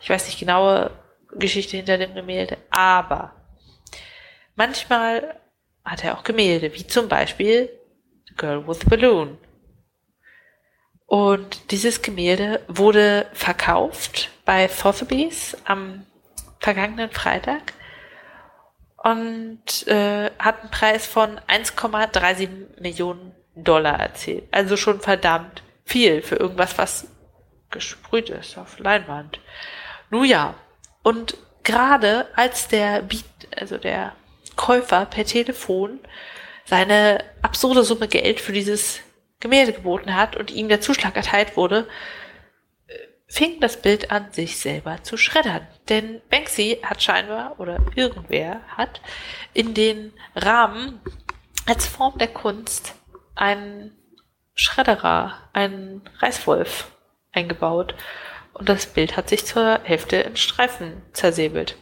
[0.00, 0.90] Ich weiß nicht genaue
[1.32, 3.34] Geschichte hinter dem Gemälde, aber
[4.54, 5.38] manchmal
[5.84, 7.68] hat er auch Gemälde, wie zum Beispiel
[8.28, 9.36] The Girl with the Balloon.
[11.04, 16.06] Und dieses Gemälde wurde verkauft bei Sotheby's am
[16.60, 17.74] vergangenen Freitag
[19.04, 24.44] und äh, hat einen Preis von 1,37 Millionen Dollar erzielt.
[24.50, 27.06] Also schon verdammt viel für irgendwas, was
[27.70, 29.40] gesprüht ist auf Leinwand.
[30.10, 30.54] Nun ja,
[31.02, 33.24] und gerade als der Beat,
[33.56, 34.14] also der
[34.56, 36.00] Käufer per Telefon
[36.64, 39.00] seine absurde Summe Geld für dieses
[39.40, 41.86] Gemälde geboten hat und ihm der Zuschlag erteilt wurde,
[43.28, 45.66] fing das Bild an, sich selber zu schreddern.
[45.88, 49.00] Denn Banksy hat scheinbar, oder irgendwer hat,
[49.52, 51.00] in den Rahmen
[51.66, 52.94] als Form der Kunst
[53.34, 53.96] einen
[54.54, 56.90] Schredderer, einen Reißwolf
[57.38, 57.94] eingebaut.
[58.52, 61.76] Und das Bild hat sich zur Hälfte in Streifen zersäbelt.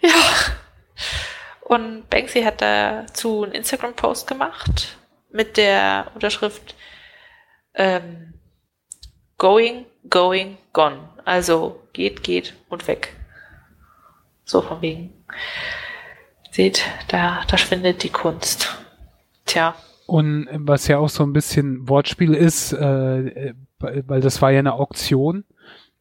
[0.00, 0.10] Ja.
[1.60, 4.96] Und Banksy hat dazu einen Instagram-Post gemacht
[5.30, 6.74] mit der Unterschrift
[7.74, 8.34] ähm,
[9.38, 11.08] Going, going, gone.
[11.24, 13.16] Also geht, geht und weg.
[14.44, 15.24] So von wegen.
[16.50, 18.78] Seht, da, da schwindet die Kunst.
[19.46, 19.74] Tja.
[20.12, 24.74] Und was ja auch so ein bisschen Wortspiel ist, äh, weil das war ja eine
[24.74, 25.44] Auktion.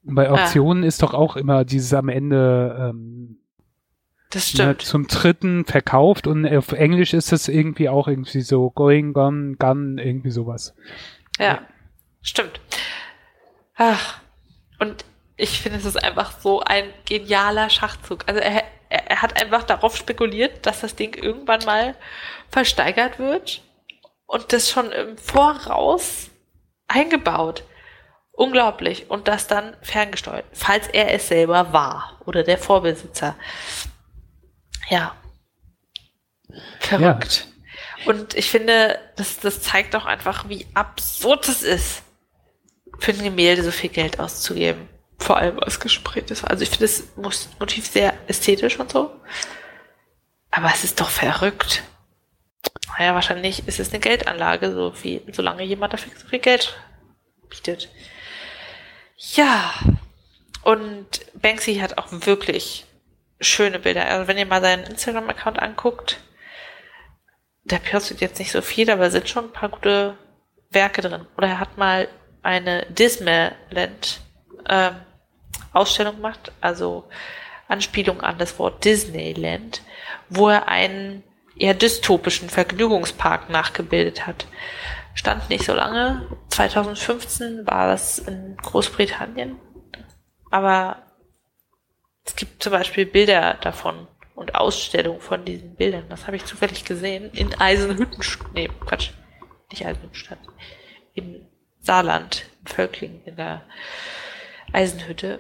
[0.04, 0.34] Und bei ah.
[0.34, 0.88] Auktionen ah.
[0.88, 3.38] ist doch auch immer dieses am Ende ähm,
[4.30, 4.68] das ne, stimmt.
[4.68, 9.56] Ne, zum dritten verkauft und auf Englisch ist es irgendwie auch irgendwie so going, gone,
[9.56, 10.76] gun, irgendwie sowas.
[11.40, 11.62] Ja, ja.
[12.22, 12.60] stimmt.
[13.78, 14.20] Ach,
[14.80, 15.06] und
[15.38, 18.26] ich finde, es ist einfach so ein genialer Schachzug.
[18.28, 21.96] Also er, er, er hat einfach darauf spekuliert, dass das Ding irgendwann mal
[22.50, 23.62] versteigert wird
[24.32, 26.30] und das schon im Voraus
[26.88, 27.66] eingebaut.
[28.32, 29.10] Unglaublich.
[29.10, 33.36] Und das dann ferngesteuert, falls er es selber war oder der Vorbesitzer.
[34.90, 35.16] Ja.
[36.80, 37.46] Verrückt.
[38.00, 38.12] Ja.
[38.12, 42.04] Und ich finde, das, das zeigt auch einfach, wie absurd es ist
[43.00, 44.88] für ein Gemälde so viel Geld auszugeben.
[45.20, 46.46] Vor allem als gesprayt ist.
[46.46, 49.12] Also ich finde das Motiv sehr ästhetisch und so.
[50.52, 51.84] Aber es ist doch verrückt.
[53.02, 56.78] Naja, wahrscheinlich ist es eine Geldanlage, so viel, solange jemand dafür so viel Geld
[57.50, 57.90] bietet.
[59.18, 59.74] Ja.
[60.62, 62.86] Und Banksy hat auch wirklich
[63.40, 64.06] schöne Bilder.
[64.06, 66.20] Also wenn ihr mal seinen Instagram-Account anguckt,
[67.64, 70.16] der postet jetzt nicht so viel, aber sind schon ein paar gute
[70.70, 71.26] Werke drin.
[71.38, 72.08] Oder er hat mal
[72.44, 74.22] eine Disneyland
[74.70, 74.94] ähm,
[75.74, 77.10] Ausstellung gemacht, also
[77.68, 79.82] Anspielung an das Wort Disneyland,
[80.30, 81.24] wo er einen
[81.56, 84.48] eher dystopischen Vergnügungspark nachgebildet hat.
[85.14, 86.28] Stand nicht so lange.
[86.50, 89.58] 2015 war das in Großbritannien.
[90.50, 91.04] Aber
[92.26, 96.06] es gibt zum Beispiel Bilder davon und Ausstellungen von diesen Bildern.
[96.10, 98.54] Das habe ich zufällig gesehen in Eisenhüttenstadt.
[98.54, 99.12] Nee, Quatsch.
[99.70, 100.40] Nicht Eisenhüttenstadt.
[101.14, 101.48] In
[101.80, 103.64] Saarland, in Völkling, in der
[104.72, 105.40] Eisenhütte.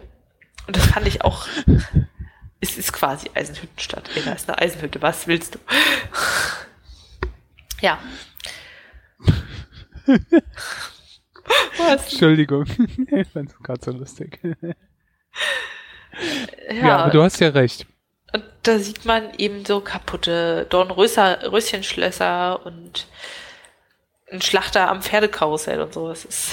[0.67, 1.47] Und das fand ich auch.
[2.61, 4.09] Es ist quasi Eisenhüttenstadt.
[4.15, 5.01] Ja, ist eine Eisenhütte.
[5.01, 5.59] Was willst du?
[7.81, 7.99] Ja.
[11.77, 12.11] Was?
[12.11, 12.65] Entschuldigung.
[13.11, 14.39] Ich fand es gerade so lustig.
[14.61, 14.73] Ja,
[16.73, 17.87] ja, aber du hast ja recht.
[18.33, 23.07] Und da sieht man eben so kaputte Dornröschenschlösser und
[24.31, 26.07] ein Schlachter am Pferdekarussell und so.
[26.07, 26.51] Das ist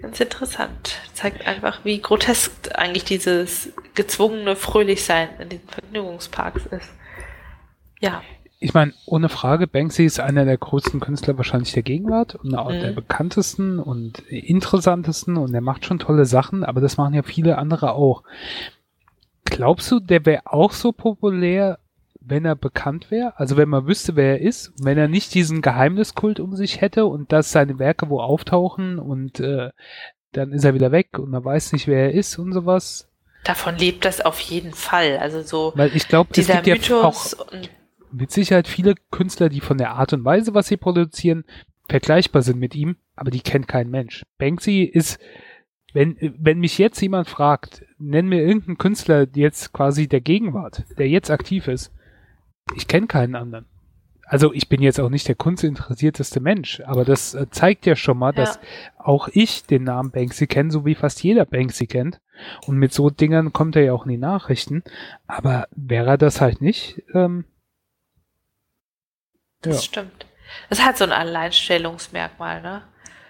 [0.00, 0.98] ganz interessant.
[1.14, 6.90] Zeigt einfach, wie grotesk eigentlich dieses gezwungene Fröhlichsein in den Vergnügungsparks ist.
[8.00, 8.22] Ja.
[8.62, 12.70] Ich meine, ohne Frage, Banksy ist einer der größten Künstler wahrscheinlich der Gegenwart und auch
[12.70, 12.80] mhm.
[12.80, 17.56] der bekanntesten und interessantesten und er macht schon tolle Sachen, aber das machen ja viele
[17.56, 18.22] andere auch.
[19.46, 21.78] Glaubst du, der wäre auch so populär,
[22.30, 25.62] wenn er bekannt wäre, also wenn man wüsste, wer er ist, wenn er nicht diesen
[25.62, 29.70] Geheimniskult um sich hätte und dass seine Werke wo auftauchen und äh,
[30.32, 33.08] dann ist er wieder weg und man weiß nicht, wer er ist und sowas.
[33.44, 35.18] davon lebt das auf jeden Fall.
[35.18, 37.36] Also so Weil ich glaube, es dieser gibt ja auch Mythos
[38.12, 41.44] mit Sicherheit viele Künstler, die von der Art und Weise, was sie produzieren,
[41.88, 44.24] vergleichbar sind mit ihm, aber die kennt kein Mensch.
[44.38, 45.18] Banksy ist,
[45.92, 51.08] wenn, wenn mich jetzt jemand fragt, nenn mir irgendeinen Künstler jetzt quasi der Gegenwart, der
[51.08, 51.92] jetzt aktiv ist,
[52.76, 53.66] ich kenne keinen anderen.
[54.24, 58.16] Also ich bin jetzt auch nicht der kunstinteressierteste Mensch, aber das äh, zeigt ja schon
[58.16, 58.60] mal, dass
[58.96, 62.20] auch ich den Namen Banksy kenne, so wie fast jeder Banksy kennt.
[62.66, 64.84] Und mit so Dingern kommt er ja auch in die Nachrichten.
[65.26, 67.44] Aber wäre er das halt nicht, ähm,
[69.62, 69.82] das Ja.
[69.82, 70.26] stimmt.
[70.68, 72.82] Das hat so ein Alleinstellungsmerkmal, ne?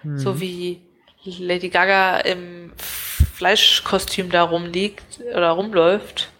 [0.03, 0.17] hm.
[0.17, 0.81] So wie
[1.23, 6.31] Lady Gaga im Fleischkostüm da rumliegt oder rumläuft.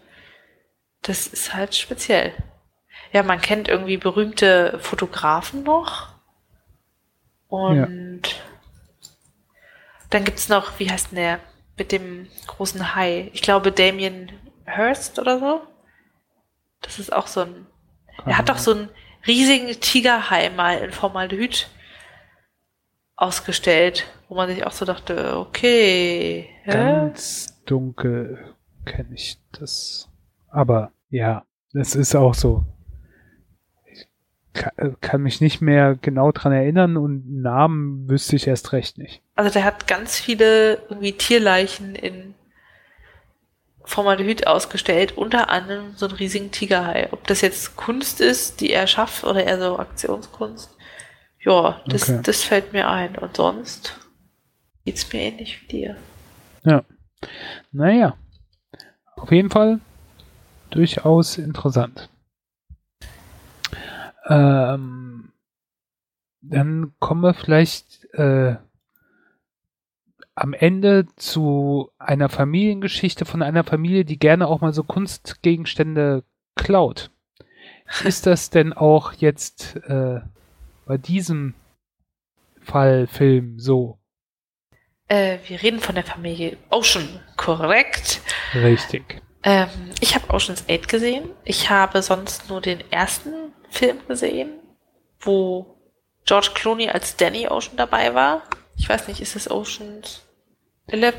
[1.02, 2.34] Das ist halt speziell.
[3.12, 6.10] Ja, man kennt irgendwie berühmte Fotografen noch.
[7.48, 8.22] Und
[10.10, 11.40] dann gibt's noch, wie heißt denn der?
[11.78, 13.30] Mit dem großen Hai.
[13.34, 14.32] Ich glaube Damien
[14.66, 15.62] Hirst oder so.
[16.82, 17.68] Das ist auch so ein.
[18.26, 18.90] Er hat doch so einen
[19.26, 21.70] riesigen Tigerhai mal in Formaldehyd
[23.16, 26.72] ausgestellt, wo man sich auch so dachte, okay, hä?
[26.72, 28.56] Ganz dunkel
[28.86, 30.10] kenne ich das.
[30.50, 32.66] Aber ja, das ist auch so.
[34.54, 39.22] Kann, kann mich nicht mehr genau dran erinnern und Namen wüsste ich erst recht nicht.
[39.36, 42.36] also der hat ganz viele irgendwie Tierleichen in
[43.84, 47.10] Formaldehyd ausgestellt, unter anderem so einen riesigen Tigerhai.
[47.12, 50.76] Ob das jetzt Kunst ist, die er schafft, oder eher so Aktionskunst,
[51.40, 52.20] ja, das, Okay.
[52.24, 53.16] das fällt mir ein.
[53.18, 53.98] Und sonst
[54.86, 55.96] geht's mir ähnlich wie dir.
[56.64, 56.84] Ja.
[57.72, 58.16] Naja.
[59.16, 59.80] Auf jeden Fall
[60.70, 62.10] durchaus interessant.
[64.28, 65.32] Ähm,
[66.42, 68.56] dann kommen wir vielleicht äh,
[70.36, 76.24] am Ende zu einer Familiengeschichte von einer Familie, die gerne auch mal so Kunstgegenstände
[76.56, 77.12] klaut.
[78.04, 80.22] Ist das denn auch jetzt äh,
[80.86, 81.54] bei diesem
[82.62, 84.00] Fall Film so?
[85.08, 88.22] Äh, wir reden von der Familie Ocean, korrekt.
[88.54, 89.22] Richtig.
[89.44, 89.70] Ähm,
[90.00, 91.30] ich habe Ocean's 8 gesehen.
[91.44, 94.60] Ich habe sonst nur den ersten Film gesehen,
[95.20, 95.78] wo
[96.26, 98.44] George Clooney als Danny Ocean dabei war.
[98.78, 100.22] Ich weiß nicht, ist es Ocean's
[100.88, 101.16] 11,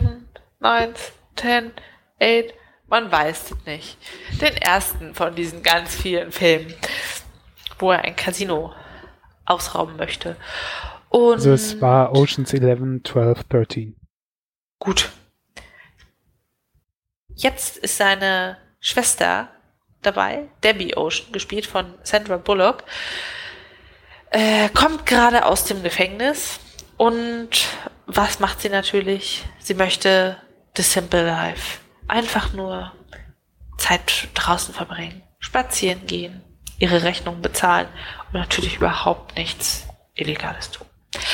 [0.60, 0.94] 9,
[1.36, 1.72] 10,
[2.20, 2.54] 8?
[2.88, 3.96] Man weiß es nicht.
[4.40, 6.74] Den ersten von diesen ganz vielen Filmen,
[7.78, 8.74] wo er ein Casino
[9.46, 10.36] ausrauben möchte.
[11.08, 13.96] Und Also es war Oceans 11, 12, 13.
[14.78, 15.10] Gut.
[17.34, 19.48] Jetzt ist seine Schwester
[20.02, 22.84] dabei, Debbie Ocean, gespielt von Sandra Bullock,
[24.30, 26.58] äh, kommt gerade aus dem Gefängnis
[26.96, 27.50] und
[28.06, 29.44] was macht sie natürlich?
[29.58, 30.36] Sie möchte
[30.76, 31.80] the simple life.
[32.08, 32.92] Einfach nur
[33.78, 36.42] Zeit draußen verbringen, spazieren gehen,
[36.78, 37.88] ihre Rechnung bezahlen
[38.32, 40.86] und natürlich überhaupt nichts Illegales tun.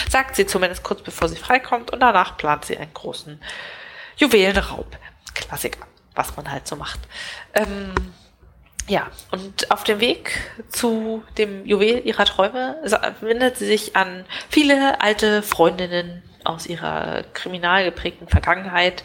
[0.08, 3.40] Sagt sie zumindest kurz bevor sie freikommt und danach plant sie einen großen
[4.16, 4.96] Juwelenraub.
[5.34, 6.98] Klassiker, was man halt so macht.
[7.54, 7.94] Ähm,
[8.88, 12.76] ja, und auf dem Weg zu dem Juwel ihrer Träume
[13.20, 19.04] wendet sie sich an viele alte Freundinnen aus ihrer kriminal geprägten Vergangenheit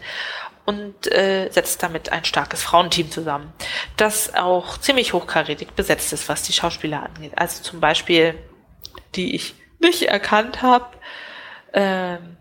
[0.66, 3.52] und äh, setzt damit ein starkes Frauenteam zusammen,
[3.98, 7.34] das auch ziemlich hochkarätig besetzt ist, was die Schauspieler angeht.
[7.36, 8.36] Also zum Beispiel,
[9.16, 10.86] die ich nicht erkannt habe,
[11.74, 12.38] ähm,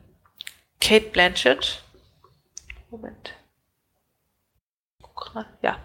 [0.81, 1.83] Kate Blanchett.
[2.91, 3.35] Moment.
[5.63, 5.79] Ja.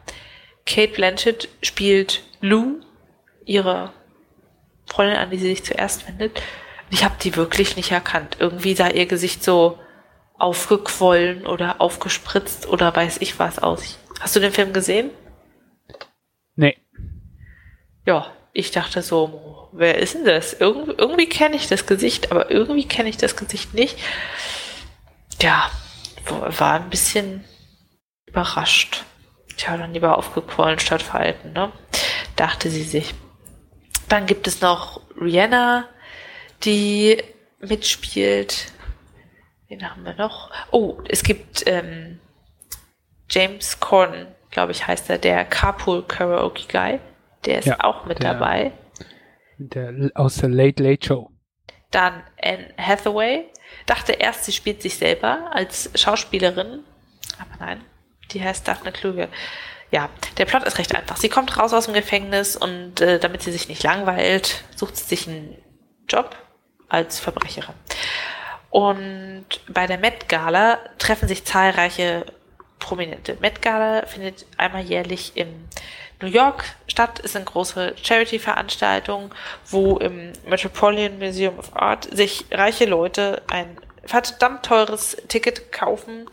[0.68, 2.82] Kate Blanchett spielt Lou,
[3.46, 3.94] ihre
[4.86, 6.42] Freundin, an die sie sich zuerst wendet.
[6.90, 8.38] Ich habe die wirklich nicht erkannt.
[8.40, 9.80] Irgendwie sah ihr Gesicht so
[10.38, 13.98] aufgequollen oder aufgespritzt oder weiß ich was aus.
[14.20, 15.10] Hast du den Film gesehen?
[16.56, 16.78] Nee.
[18.06, 20.54] Ja, ich dachte so, wer ist denn das?
[20.54, 23.98] Irgend, irgendwie kenne ich das Gesicht, aber irgendwie kenne ich das Gesicht nicht.
[25.42, 25.70] Ja,
[26.26, 27.44] war ein bisschen
[28.26, 29.04] überrascht.
[29.58, 31.72] Tja, dann lieber aufgequollen statt verhalten, ne?
[32.36, 33.14] Dachte sie sich.
[34.08, 35.86] Dann gibt es noch Rihanna,
[36.64, 37.22] die
[37.60, 38.72] mitspielt.
[39.68, 40.52] Wen haben wir noch?
[40.72, 42.20] Oh, es gibt ähm,
[43.30, 47.00] James Corden, glaube ich, heißt er, der Carpool Karaoke Guy.
[47.46, 48.72] Der ist Ja, auch mit der- dabei.
[49.58, 51.32] Der, aus der Late Late Show.
[51.90, 53.46] Dann Anne Hathaway.
[53.88, 56.84] Dachte erst, sie spielt sich selber als Schauspielerin.
[57.40, 57.82] Aber nein,
[58.32, 59.30] die heißt Daphne Kluge.
[59.92, 61.18] Ja, der Plot ist recht einfach.
[61.18, 65.06] Sie kommt raus aus dem Gefängnis und äh, damit sie sich nicht langweilt, sucht sie
[65.06, 65.56] sich einen
[66.10, 66.36] Job
[66.90, 67.76] als Verbrecherin.
[68.70, 72.26] Und bei der Met Gala treffen sich zahlreiche
[72.80, 73.38] prominente.
[73.40, 75.68] Met Gala findet einmal jährlich in
[76.22, 79.34] New York statt, ist eine große Charity-Veranstaltung,
[79.66, 86.28] wo im Metropolitan Museum of Art sich reiche Leute ein verdammt teures Ticket kaufen,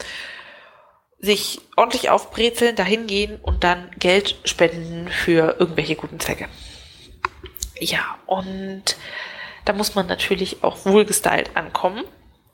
[1.24, 6.48] sich ordentlich aufbrezeln, dahin gehen und dann Geld spenden für irgendwelche guten Zwecke.
[7.78, 8.96] Ja, und
[9.64, 12.04] da muss man natürlich auch wohlgestylt ankommen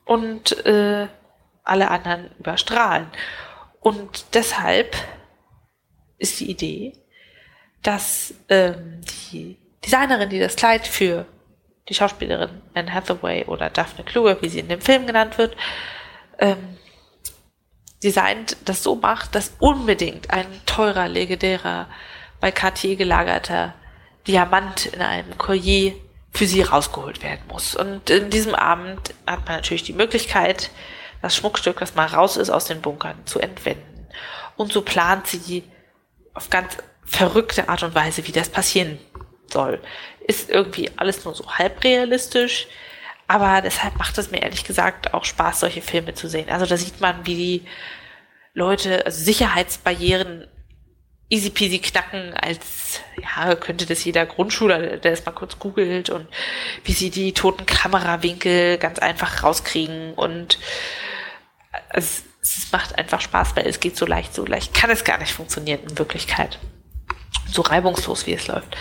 [0.04, 1.08] und äh,
[1.64, 3.08] alle anderen überstrahlen.
[3.80, 4.96] Und deshalb
[6.18, 6.92] ist die Idee,
[7.82, 9.00] dass ähm,
[9.32, 11.26] die Designerin, die das Kleid für
[11.88, 15.56] die Schauspielerin Anne Hathaway oder Daphne Kluge, wie sie in dem Film genannt wird,
[16.38, 16.76] ähm,
[18.02, 21.86] designt, das so macht, dass unbedingt ein teurer, legendärer,
[22.40, 23.74] bei Cartier gelagerter
[24.26, 25.94] Diamant in einem Collier
[26.32, 27.74] für sie rausgeholt werden muss.
[27.74, 30.70] Und in diesem Abend hat man natürlich die Möglichkeit,
[31.22, 34.08] das Schmuckstück, das mal raus ist aus den Bunkern, zu entwenden.
[34.56, 35.64] Und so plant sie
[36.32, 38.98] auf ganz verrückte Art und Weise, wie das passieren
[39.52, 39.80] soll.
[40.26, 42.68] Ist irgendwie alles nur so halb realistisch,
[43.30, 46.50] aber deshalb macht es mir ehrlich gesagt auch Spaß, solche Filme zu sehen.
[46.50, 47.66] Also da sieht man, wie die
[48.54, 50.48] Leute also Sicherheitsbarrieren
[51.28, 56.26] easy peasy knacken, als ja, könnte das jeder Grundschüler, der es mal kurz googelt und
[56.82, 60.58] wie sie die toten Kamerawinkel ganz einfach rauskriegen und
[61.90, 65.18] es, es macht einfach Spaß, weil es geht so leicht, so leicht kann es gar
[65.18, 66.58] nicht funktionieren in Wirklichkeit.
[67.52, 68.76] So reibungslos, wie es läuft.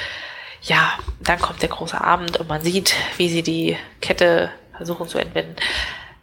[0.61, 5.17] Ja, dann kommt der große Abend und man sieht, wie sie die Kette versuchen zu
[5.17, 5.55] entwenden.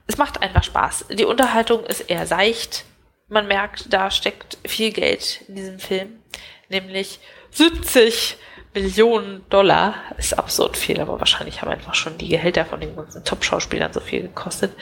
[0.07, 1.07] Es macht einfach Spaß.
[1.11, 2.85] Die Unterhaltung ist eher seicht,
[3.29, 6.21] man merkt, da steckt viel Geld in diesem Film,
[6.69, 7.19] nämlich
[7.51, 8.37] 70
[8.75, 9.95] Millionen Dollar.
[10.19, 14.01] Ist absurd viel, aber wahrscheinlich haben einfach schon die Gehälter von den ganzen Top-Schauspielern so
[14.01, 14.77] viel gekostet.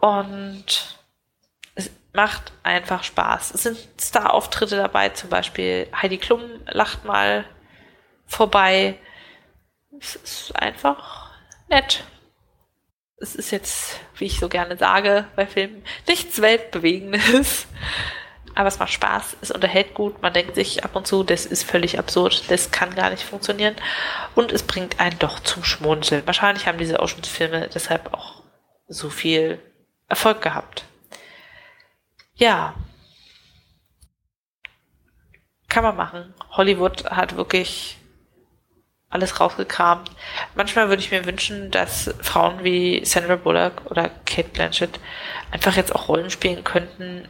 [0.00, 0.96] Und
[1.74, 3.54] es macht einfach Spaß.
[3.54, 7.44] Es sind Star-Auftritte dabei, zum Beispiel Heidi Klum lacht mal
[8.32, 8.98] vorbei.
[9.98, 11.30] Es ist einfach
[11.68, 12.04] nett
[13.22, 17.68] es ist jetzt, wie ich so gerne sage, bei Filmen nichts Weltbewegendes.
[18.54, 21.62] Aber es macht Spaß, es unterhält gut, man denkt sich ab und zu, das ist
[21.62, 23.76] völlig absurd, das kann gar nicht funktionieren.
[24.34, 26.26] Und es bringt einen doch zum Schmunzeln.
[26.26, 28.42] Wahrscheinlich haben diese Oceans-Filme deshalb auch
[28.88, 29.58] so viel
[30.08, 30.84] Erfolg gehabt.
[32.34, 32.74] Ja.
[35.70, 36.34] Kann man machen.
[36.50, 37.96] Hollywood hat wirklich
[39.12, 40.10] alles rausgekramt.
[40.54, 44.98] Manchmal würde ich mir wünschen, dass Frauen wie Sandra Bullock oder Kate Blanchett
[45.50, 47.28] einfach jetzt auch Rollen spielen könnten,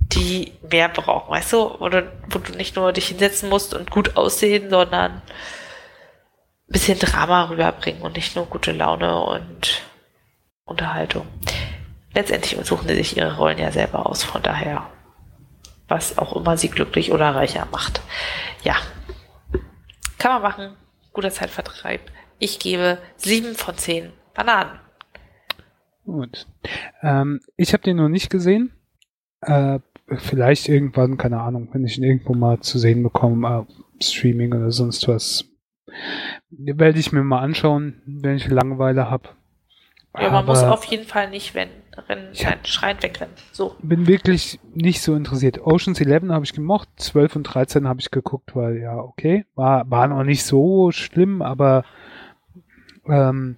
[0.00, 1.76] die mehr brauchen, weißt du?
[1.76, 5.22] Oder wo du nicht nur dich hinsetzen musst und gut aussehen, sondern ein
[6.66, 9.82] bisschen Drama rüberbringen und nicht nur gute Laune und
[10.64, 11.26] Unterhaltung.
[12.12, 14.88] Letztendlich suchen sie sich ihre Rollen ja selber aus, von daher,
[15.86, 18.00] was auch immer sie glücklich oder reicher macht.
[18.64, 18.76] Ja,
[20.20, 20.76] kann man machen.
[21.12, 22.00] Guter Zeitvertreib.
[22.38, 24.78] Ich gebe sieben von zehn Bananen.
[26.04, 26.46] Gut.
[27.02, 28.72] Ähm, ich habe den noch nicht gesehen.
[29.40, 29.80] Äh,
[30.18, 34.70] vielleicht irgendwann, keine Ahnung, wenn ich ihn irgendwo mal zu sehen bekomme, äh, Streaming oder
[34.70, 35.44] sonst was.
[36.50, 39.30] Werde ich mir mal anschauen, wenn ich Langeweile habe.
[40.18, 43.34] Ja, man muss auf jeden Fall nicht wenn, rennen, ja, schreiend wegrennen.
[43.52, 43.76] So.
[43.82, 45.60] Bin wirklich nicht so interessiert.
[45.60, 49.90] Oceans 11 habe ich gemocht, 12 und 13 habe ich geguckt, weil ja, okay, war,
[49.90, 51.84] war noch nicht so schlimm, aber
[53.06, 53.56] ähm,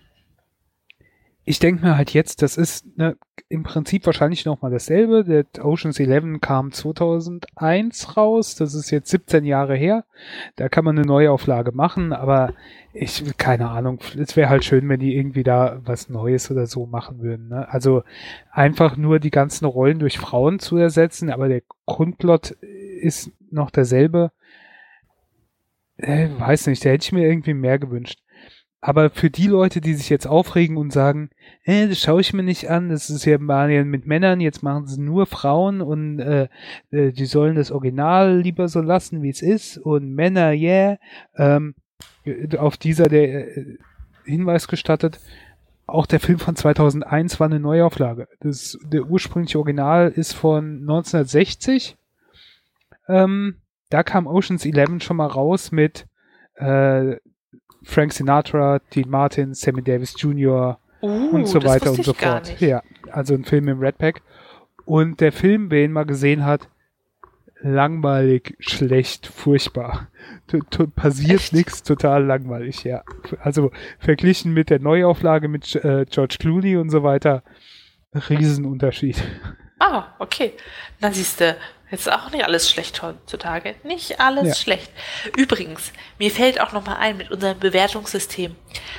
[1.44, 3.16] ich denke mir halt jetzt, das ist ne,
[3.48, 5.24] im Prinzip wahrscheinlich nochmal dasselbe.
[5.24, 10.04] Der Oceans 11 kam 2001 raus, das ist jetzt 17 Jahre her.
[10.54, 12.54] Da kann man eine Neuauflage machen, aber
[12.92, 16.86] ich, keine Ahnung, es wäre halt schön, wenn die irgendwie da was Neues oder so
[16.86, 17.48] machen würden.
[17.48, 17.68] Ne?
[17.68, 18.04] Also
[18.52, 22.52] einfach nur die ganzen Rollen durch Frauen zu ersetzen, aber der Grundplot
[23.00, 24.30] ist noch derselbe.
[25.96, 28.21] Äh, weiß nicht, da hätte ich mir irgendwie mehr gewünscht.
[28.84, 31.30] Aber für die Leute, die sich jetzt aufregen und sagen,
[31.62, 34.88] äh, das schaue ich mir nicht an, das ist ja mal mit Männern, jetzt machen
[34.88, 36.48] sie nur Frauen und äh,
[36.90, 40.98] äh, die sollen das Original lieber so lassen, wie es ist und Männer, yeah,
[41.36, 41.76] ähm,
[42.58, 43.78] auf dieser der äh,
[44.24, 45.20] Hinweis gestattet,
[45.86, 48.26] auch der Film von 2001 war eine Neuauflage.
[48.40, 51.96] Das, der ursprüngliche Original ist von 1960.
[53.08, 53.58] Ähm,
[53.90, 56.06] da kam Oceans 11 schon mal raus mit
[56.56, 57.16] äh,
[57.84, 60.78] Frank Sinatra, Dean Martin, Sammy Davis Jr.
[61.00, 62.60] Uh, und so weiter und so fort.
[62.60, 64.22] Ja, also ein Film im Red Pack.
[64.84, 66.68] Und der Film, wer ihn mal gesehen hat,
[67.60, 70.08] langweilig, schlecht, furchtbar.
[70.48, 73.02] T passiert nichts, total langweilig, ja.
[73.40, 77.42] Also verglichen mit der Neuauflage mit äh, George Clooney und so weiter,
[78.14, 79.22] Riesenunterschied.
[79.78, 80.52] Ah, okay.
[81.00, 81.56] Dann siehst du,
[81.92, 83.76] jetzt ist auch nicht alles schlecht heutzutage.
[83.84, 84.54] Nicht alles Ja.
[84.54, 84.90] schlecht.
[85.36, 88.56] Übrigens, mir fällt auch noch mal ein mit unserem Bewertungssystem.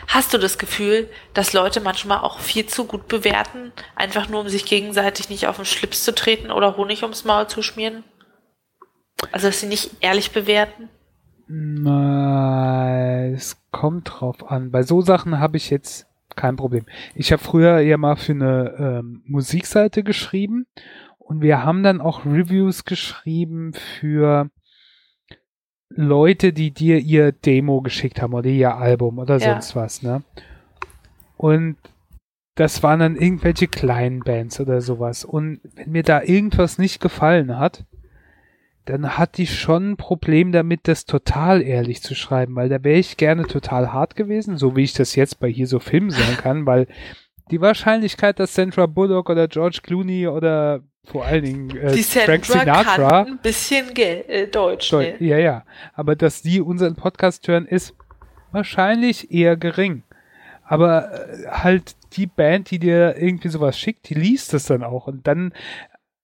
[0.08, 4.48] Hast du das Gefühl, dass Leute manchmal auch viel zu gut bewerten, einfach nur um
[4.48, 8.04] sich gegenseitig nicht auf den Schlips zu treten oder Honig ums Maul zu schmieren?
[9.32, 10.90] Also, dass sie nicht ehrlich bewerten?
[11.48, 14.72] Na, es kommt drauf an.
[14.72, 16.86] Bei so Sachen habe ich jetzt kein Problem.
[17.16, 20.66] Ich habe früher ja mal für eine ähm, Musikseite geschrieben
[21.26, 24.50] und wir haben dann auch Reviews geschrieben für
[25.90, 29.54] Leute, die dir ihr Demo geschickt haben oder ihr Album oder Ja.
[29.54, 30.24] sonst was, ne?
[31.38, 31.78] Und
[32.56, 35.26] das waren dann irgendwelche kleinen Bands oder sowas.
[35.26, 37.86] Und wenn mir da irgendwas nicht gefallen hat,
[38.86, 43.00] dann hatte ich schon ein Problem damit, das total ehrlich zu schreiben, weil da wäre
[43.00, 46.38] ich gerne total hart gewesen, so wie ich das jetzt bei hier so Filmen sagen
[46.38, 46.88] kann, weil
[47.52, 52.46] die Wahrscheinlichkeit, dass Sandra Bullock oder George Clooney oder vor allen Dingen äh, Die Frank
[52.46, 54.92] Sandra Sinatra, kann ein bisschen Gel äh, Deutsch.
[54.94, 55.28] Deu- Ne?
[55.28, 55.64] ja, ja,
[55.94, 57.94] aber dass die unseren Podcast hören, ist
[58.52, 60.04] wahrscheinlich eher gering.
[60.66, 65.08] Aber äh, halt die Band, die dir irgendwie sowas schickt, die liest es dann auch
[65.08, 65.54] und dann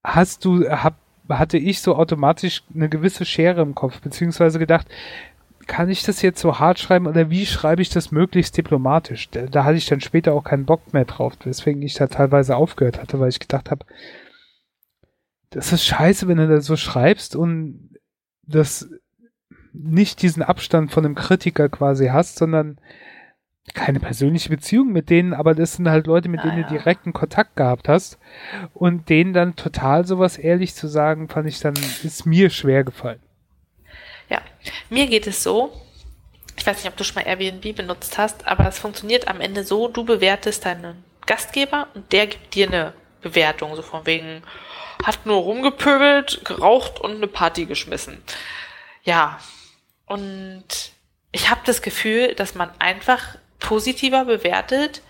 [0.04, 0.96] hast du, hab,
[1.28, 4.88] hatte ich so automatisch eine gewisse Schere im Kopf, beziehungsweise gedacht,
[5.70, 9.30] kann ich das jetzt so hart schreiben oder wie schreibe ich das möglichst diplomatisch?
[9.30, 12.56] Da, da hatte ich dann später auch keinen Bock mehr drauf, weswegen ich da teilweise
[12.58, 13.86] aufgehört hatte, weil ich gedacht habe,
[15.52, 17.92] das ist scheiße, wenn du da so schreibst und
[18.42, 18.90] das
[19.72, 22.80] nicht diesen Abstand von einem Kritiker quasi hast, sondern
[23.76, 26.68] keine persönliche Beziehung mit denen, aber das sind halt Leute, mit Ah, denen ja.
[26.68, 28.18] du direkten Kontakt gehabt hast.
[28.74, 33.20] Und denen dann total sowas ehrlich zu sagen, fand ich dann, ist mir schwer gefallen.
[34.30, 34.42] Ja,
[34.90, 35.74] mir geht es so,
[36.60, 39.64] ich weiß nicht, ob du schon mal Airbnb benutzt hast, aber es funktioniert am Ende
[39.64, 44.44] so, du bewertest deinen Gastgeber und der gibt dir eine Bewertung, so von wegen,
[45.04, 48.22] hat nur rumgepöbelt, geraucht und eine Party geschmissen.
[49.04, 49.40] Ja,
[50.06, 50.66] und
[51.32, 55.02] ich habe das Gefühl, dass man einfach positiver bewertet,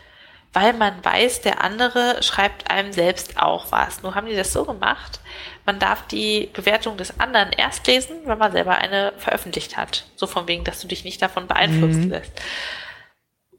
[0.53, 4.01] weil man weiß, der andere schreibt einem selbst auch was.
[4.01, 5.19] Nur haben die das so gemacht,
[5.65, 10.05] man darf die Bewertung des anderen erst lesen, wenn man selber eine veröffentlicht hat.
[10.15, 12.09] So von wegen, dass du dich nicht davon beeinflussen Mhm.
[12.09, 12.31] lässt.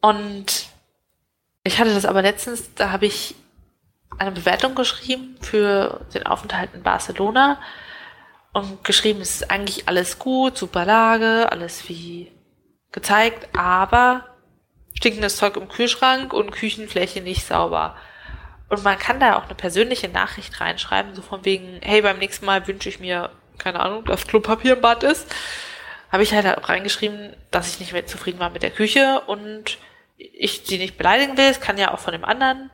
[0.00, 0.66] Und
[1.62, 3.36] ich hatte das aber letztens, da habe ich
[4.18, 7.60] eine Bewertung geschrieben für den Aufenthalt in Barcelona
[8.52, 12.32] und geschrieben, es ist eigentlich alles gut, super Lage, alles wie
[12.90, 14.29] gezeigt, aber
[15.00, 17.96] stinkendes Zeug im Kühlschrank und Küchenfläche nicht sauber.
[18.68, 22.44] Und man kann da auch eine persönliche Nachricht reinschreiben, so von wegen, hey, beim nächsten
[22.44, 25.34] Mal wünsche ich mir, keine Ahnung, dass Klopapier im Bad ist.
[26.12, 29.78] Habe ich halt auch reingeschrieben, dass ich nicht mehr zufrieden war mit der Küche und
[30.18, 31.46] ich sie nicht beleidigen will.
[31.46, 32.70] Es kann ja auch von dem anderen,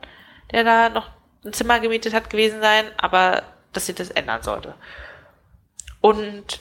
[0.51, 1.09] der da noch
[1.45, 4.75] ein Zimmer gemietet hat, gewesen sein, aber dass sie das ändern sollte.
[6.01, 6.59] Und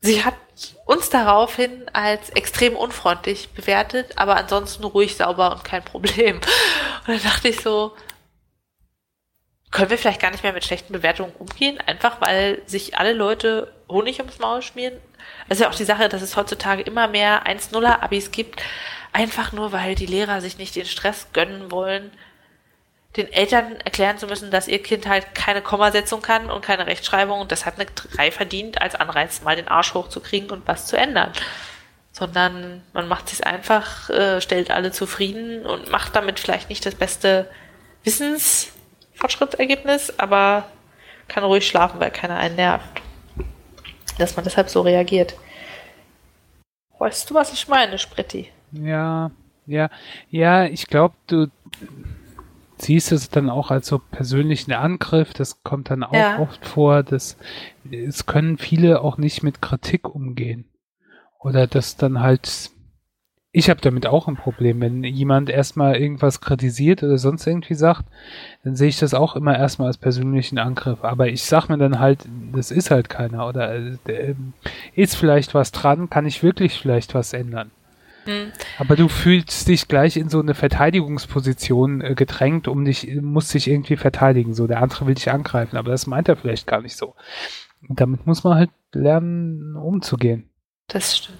[0.00, 0.34] sie hat
[0.84, 6.36] uns daraufhin als extrem unfreundlich bewertet, aber ansonsten ruhig, sauber und kein Problem.
[6.36, 7.94] Und dann dachte ich so,
[9.70, 13.72] können wir vielleicht gar nicht mehr mit schlechten Bewertungen umgehen, einfach weil sich alle Leute
[13.88, 14.98] Honig ums Maul schmieren?
[15.48, 18.62] Das ist ja auch die Sache, dass es heutzutage immer mehr 1-0er-Abis gibt,
[19.12, 22.10] einfach nur weil die Lehrer sich nicht den Stress gönnen wollen,
[23.16, 27.40] den Eltern erklären zu müssen, dass ihr Kind halt keine Kommasetzung kann und keine Rechtschreibung
[27.40, 31.32] und deshalb eine 3 verdient, als Anreiz mal den Arsch hochzukriegen und was zu ändern.
[32.12, 36.94] Sondern man macht sich einfach, äh, stellt alle zufrieden und macht damit vielleicht nicht das
[36.94, 37.50] beste
[38.04, 40.68] Wissensfortschrittsergebnis, aber
[41.28, 43.02] kann ruhig schlafen, weil keiner einen nervt.
[44.18, 45.34] Dass man deshalb so reagiert.
[46.98, 48.50] Weißt du, was ich meine, Spritti?
[48.72, 49.30] Ja,
[49.66, 49.88] ja,
[50.30, 51.46] ja, ich glaube, du
[52.78, 55.32] siehst es dann auch als so persönlichen Angriff.
[55.34, 56.38] Das kommt dann auch Ja.
[56.38, 57.36] oft vor, dass
[57.90, 60.64] es können viele auch nicht mit Kritik umgehen.
[61.40, 62.70] Oder dass dann halt,
[63.52, 68.04] ich habe damit auch ein Problem, wenn jemand erstmal irgendwas kritisiert oder sonst irgendwie sagt,
[68.64, 71.04] dann sehe ich das auch immer erstmal als persönlichen Angriff.
[71.04, 74.34] Aber ich sag mir dann halt, das ist halt keiner oder äh, äh,
[74.94, 77.70] ist vielleicht was dran, kann ich wirklich vielleicht was ändern.
[78.28, 78.52] Hm.
[78.78, 83.68] Aber du fühlst dich gleich in so eine Verteidigungsposition äh, gedrängt, um dich, musst dich
[83.68, 84.52] irgendwie verteidigen.
[84.52, 87.14] So, der andere will dich angreifen, aber das meint er vielleicht gar nicht so.
[87.88, 90.50] Und damit muss man halt lernen, umzugehen.
[90.88, 91.38] Das stimmt.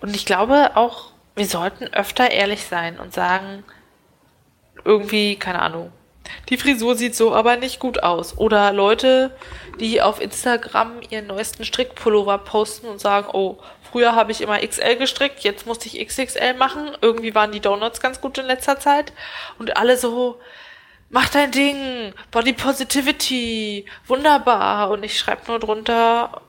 [0.00, 3.62] Und ich glaube auch, wir sollten öfter ehrlich sein und sagen,
[4.84, 5.92] irgendwie, keine Ahnung,
[6.48, 8.36] die Frisur sieht so aber nicht gut aus.
[8.36, 9.30] Oder Leute,
[9.78, 13.58] die auf Instagram ihren neuesten Strickpullover posten und sagen, oh,
[13.96, 16.90] früher habe ich immer XL gestrickt, jetzt musste ich XXL machen.
[17.00, 19.14] Irgendwie waren die Donuts ganz gut in letzter Zeit.
[19.58, 20.38] Und alle so
[21.08, 24.90] mach dein Ding, Body Positivity, wunderbar.
[24.90, 26.42] Und ich schreibe nur drunter,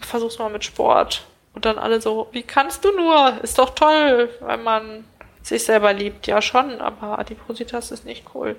[0.00, 1.26] versuch's mal mit Sport.
[1.52, 3.38] Und dann alle so, wie kannst du nur?
[3.42, 5.04] Ist doch toll, wenn man
[5.42, 6.26] sich selber liebt.
[6.26, 8.56] Ja schon, aber Adipositas ist nicht cool.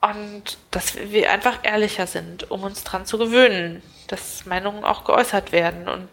[0.00, 5.52] Und dass wir einfach ehrlicher sind, um uns dran zu gewöhnen, dass Meinungen auch geäußert
[5.52, 5.88] werden.
[5.88, 6.08] Und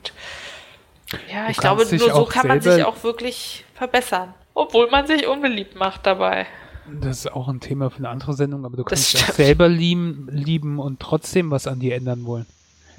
[1.32, 4.34] ja, Du ich glaube, nur so kann man sich auch wirklich verbessern.
[4.54, 6.46] Obwohl man sich unbeliebt macht dabei.
[7.02, 10.28] Das ist auch ein Thema für eine andere Sendung, aber du kannst dich selber lieben,
[10.32, 12.46] lieben und trotzdem was an dir ändern wollen.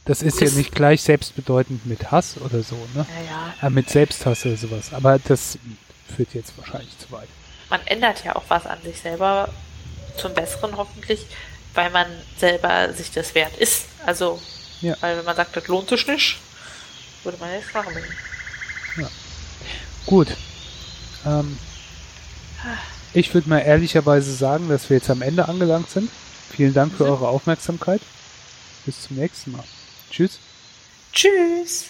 [0.04, 3.06] Das ist ja Ist- nicht gleich selbstbedeutend mit Hass oder so, ne?
[3.08, 4.92] Naja, Äh, mit Selbsthass oder sowas.
[4.94, 5.58] Aber das
[6.16, 7.28] führt jetzt wahrscheinlich zu weit.
[7.70, 9.48] man ändert ja auch was an sich selber
[10.16, 11.24] zum Besseren hoffentlich,
[11.74, 13.86] weil man selber sich das wert ist.
[14.06, 14.40] Also,
[14.82, 14.96] Ja.
[15.00, 16.38] weil wenn man sagt, das lohnt sich nicht,
[17.24, 17.94] würde man nichts machen.
[20.06, 20.28] Gut.
[21.24, 21.56] Ähm,
[23.14, 26.10] ich würde mal ehrlicherweise sagen, dass wir jetzt am Ende angelangt sind.
[26.54, 27.10] Vielen Dank für Mhm.
[27.10, 28.00] eure Aufmerksamkeit.
[28.84, 29.64] Bis zum nächsten Mal.
[30.10, 30.38] Tschüss.
[31.12, 31.86] Tschüss!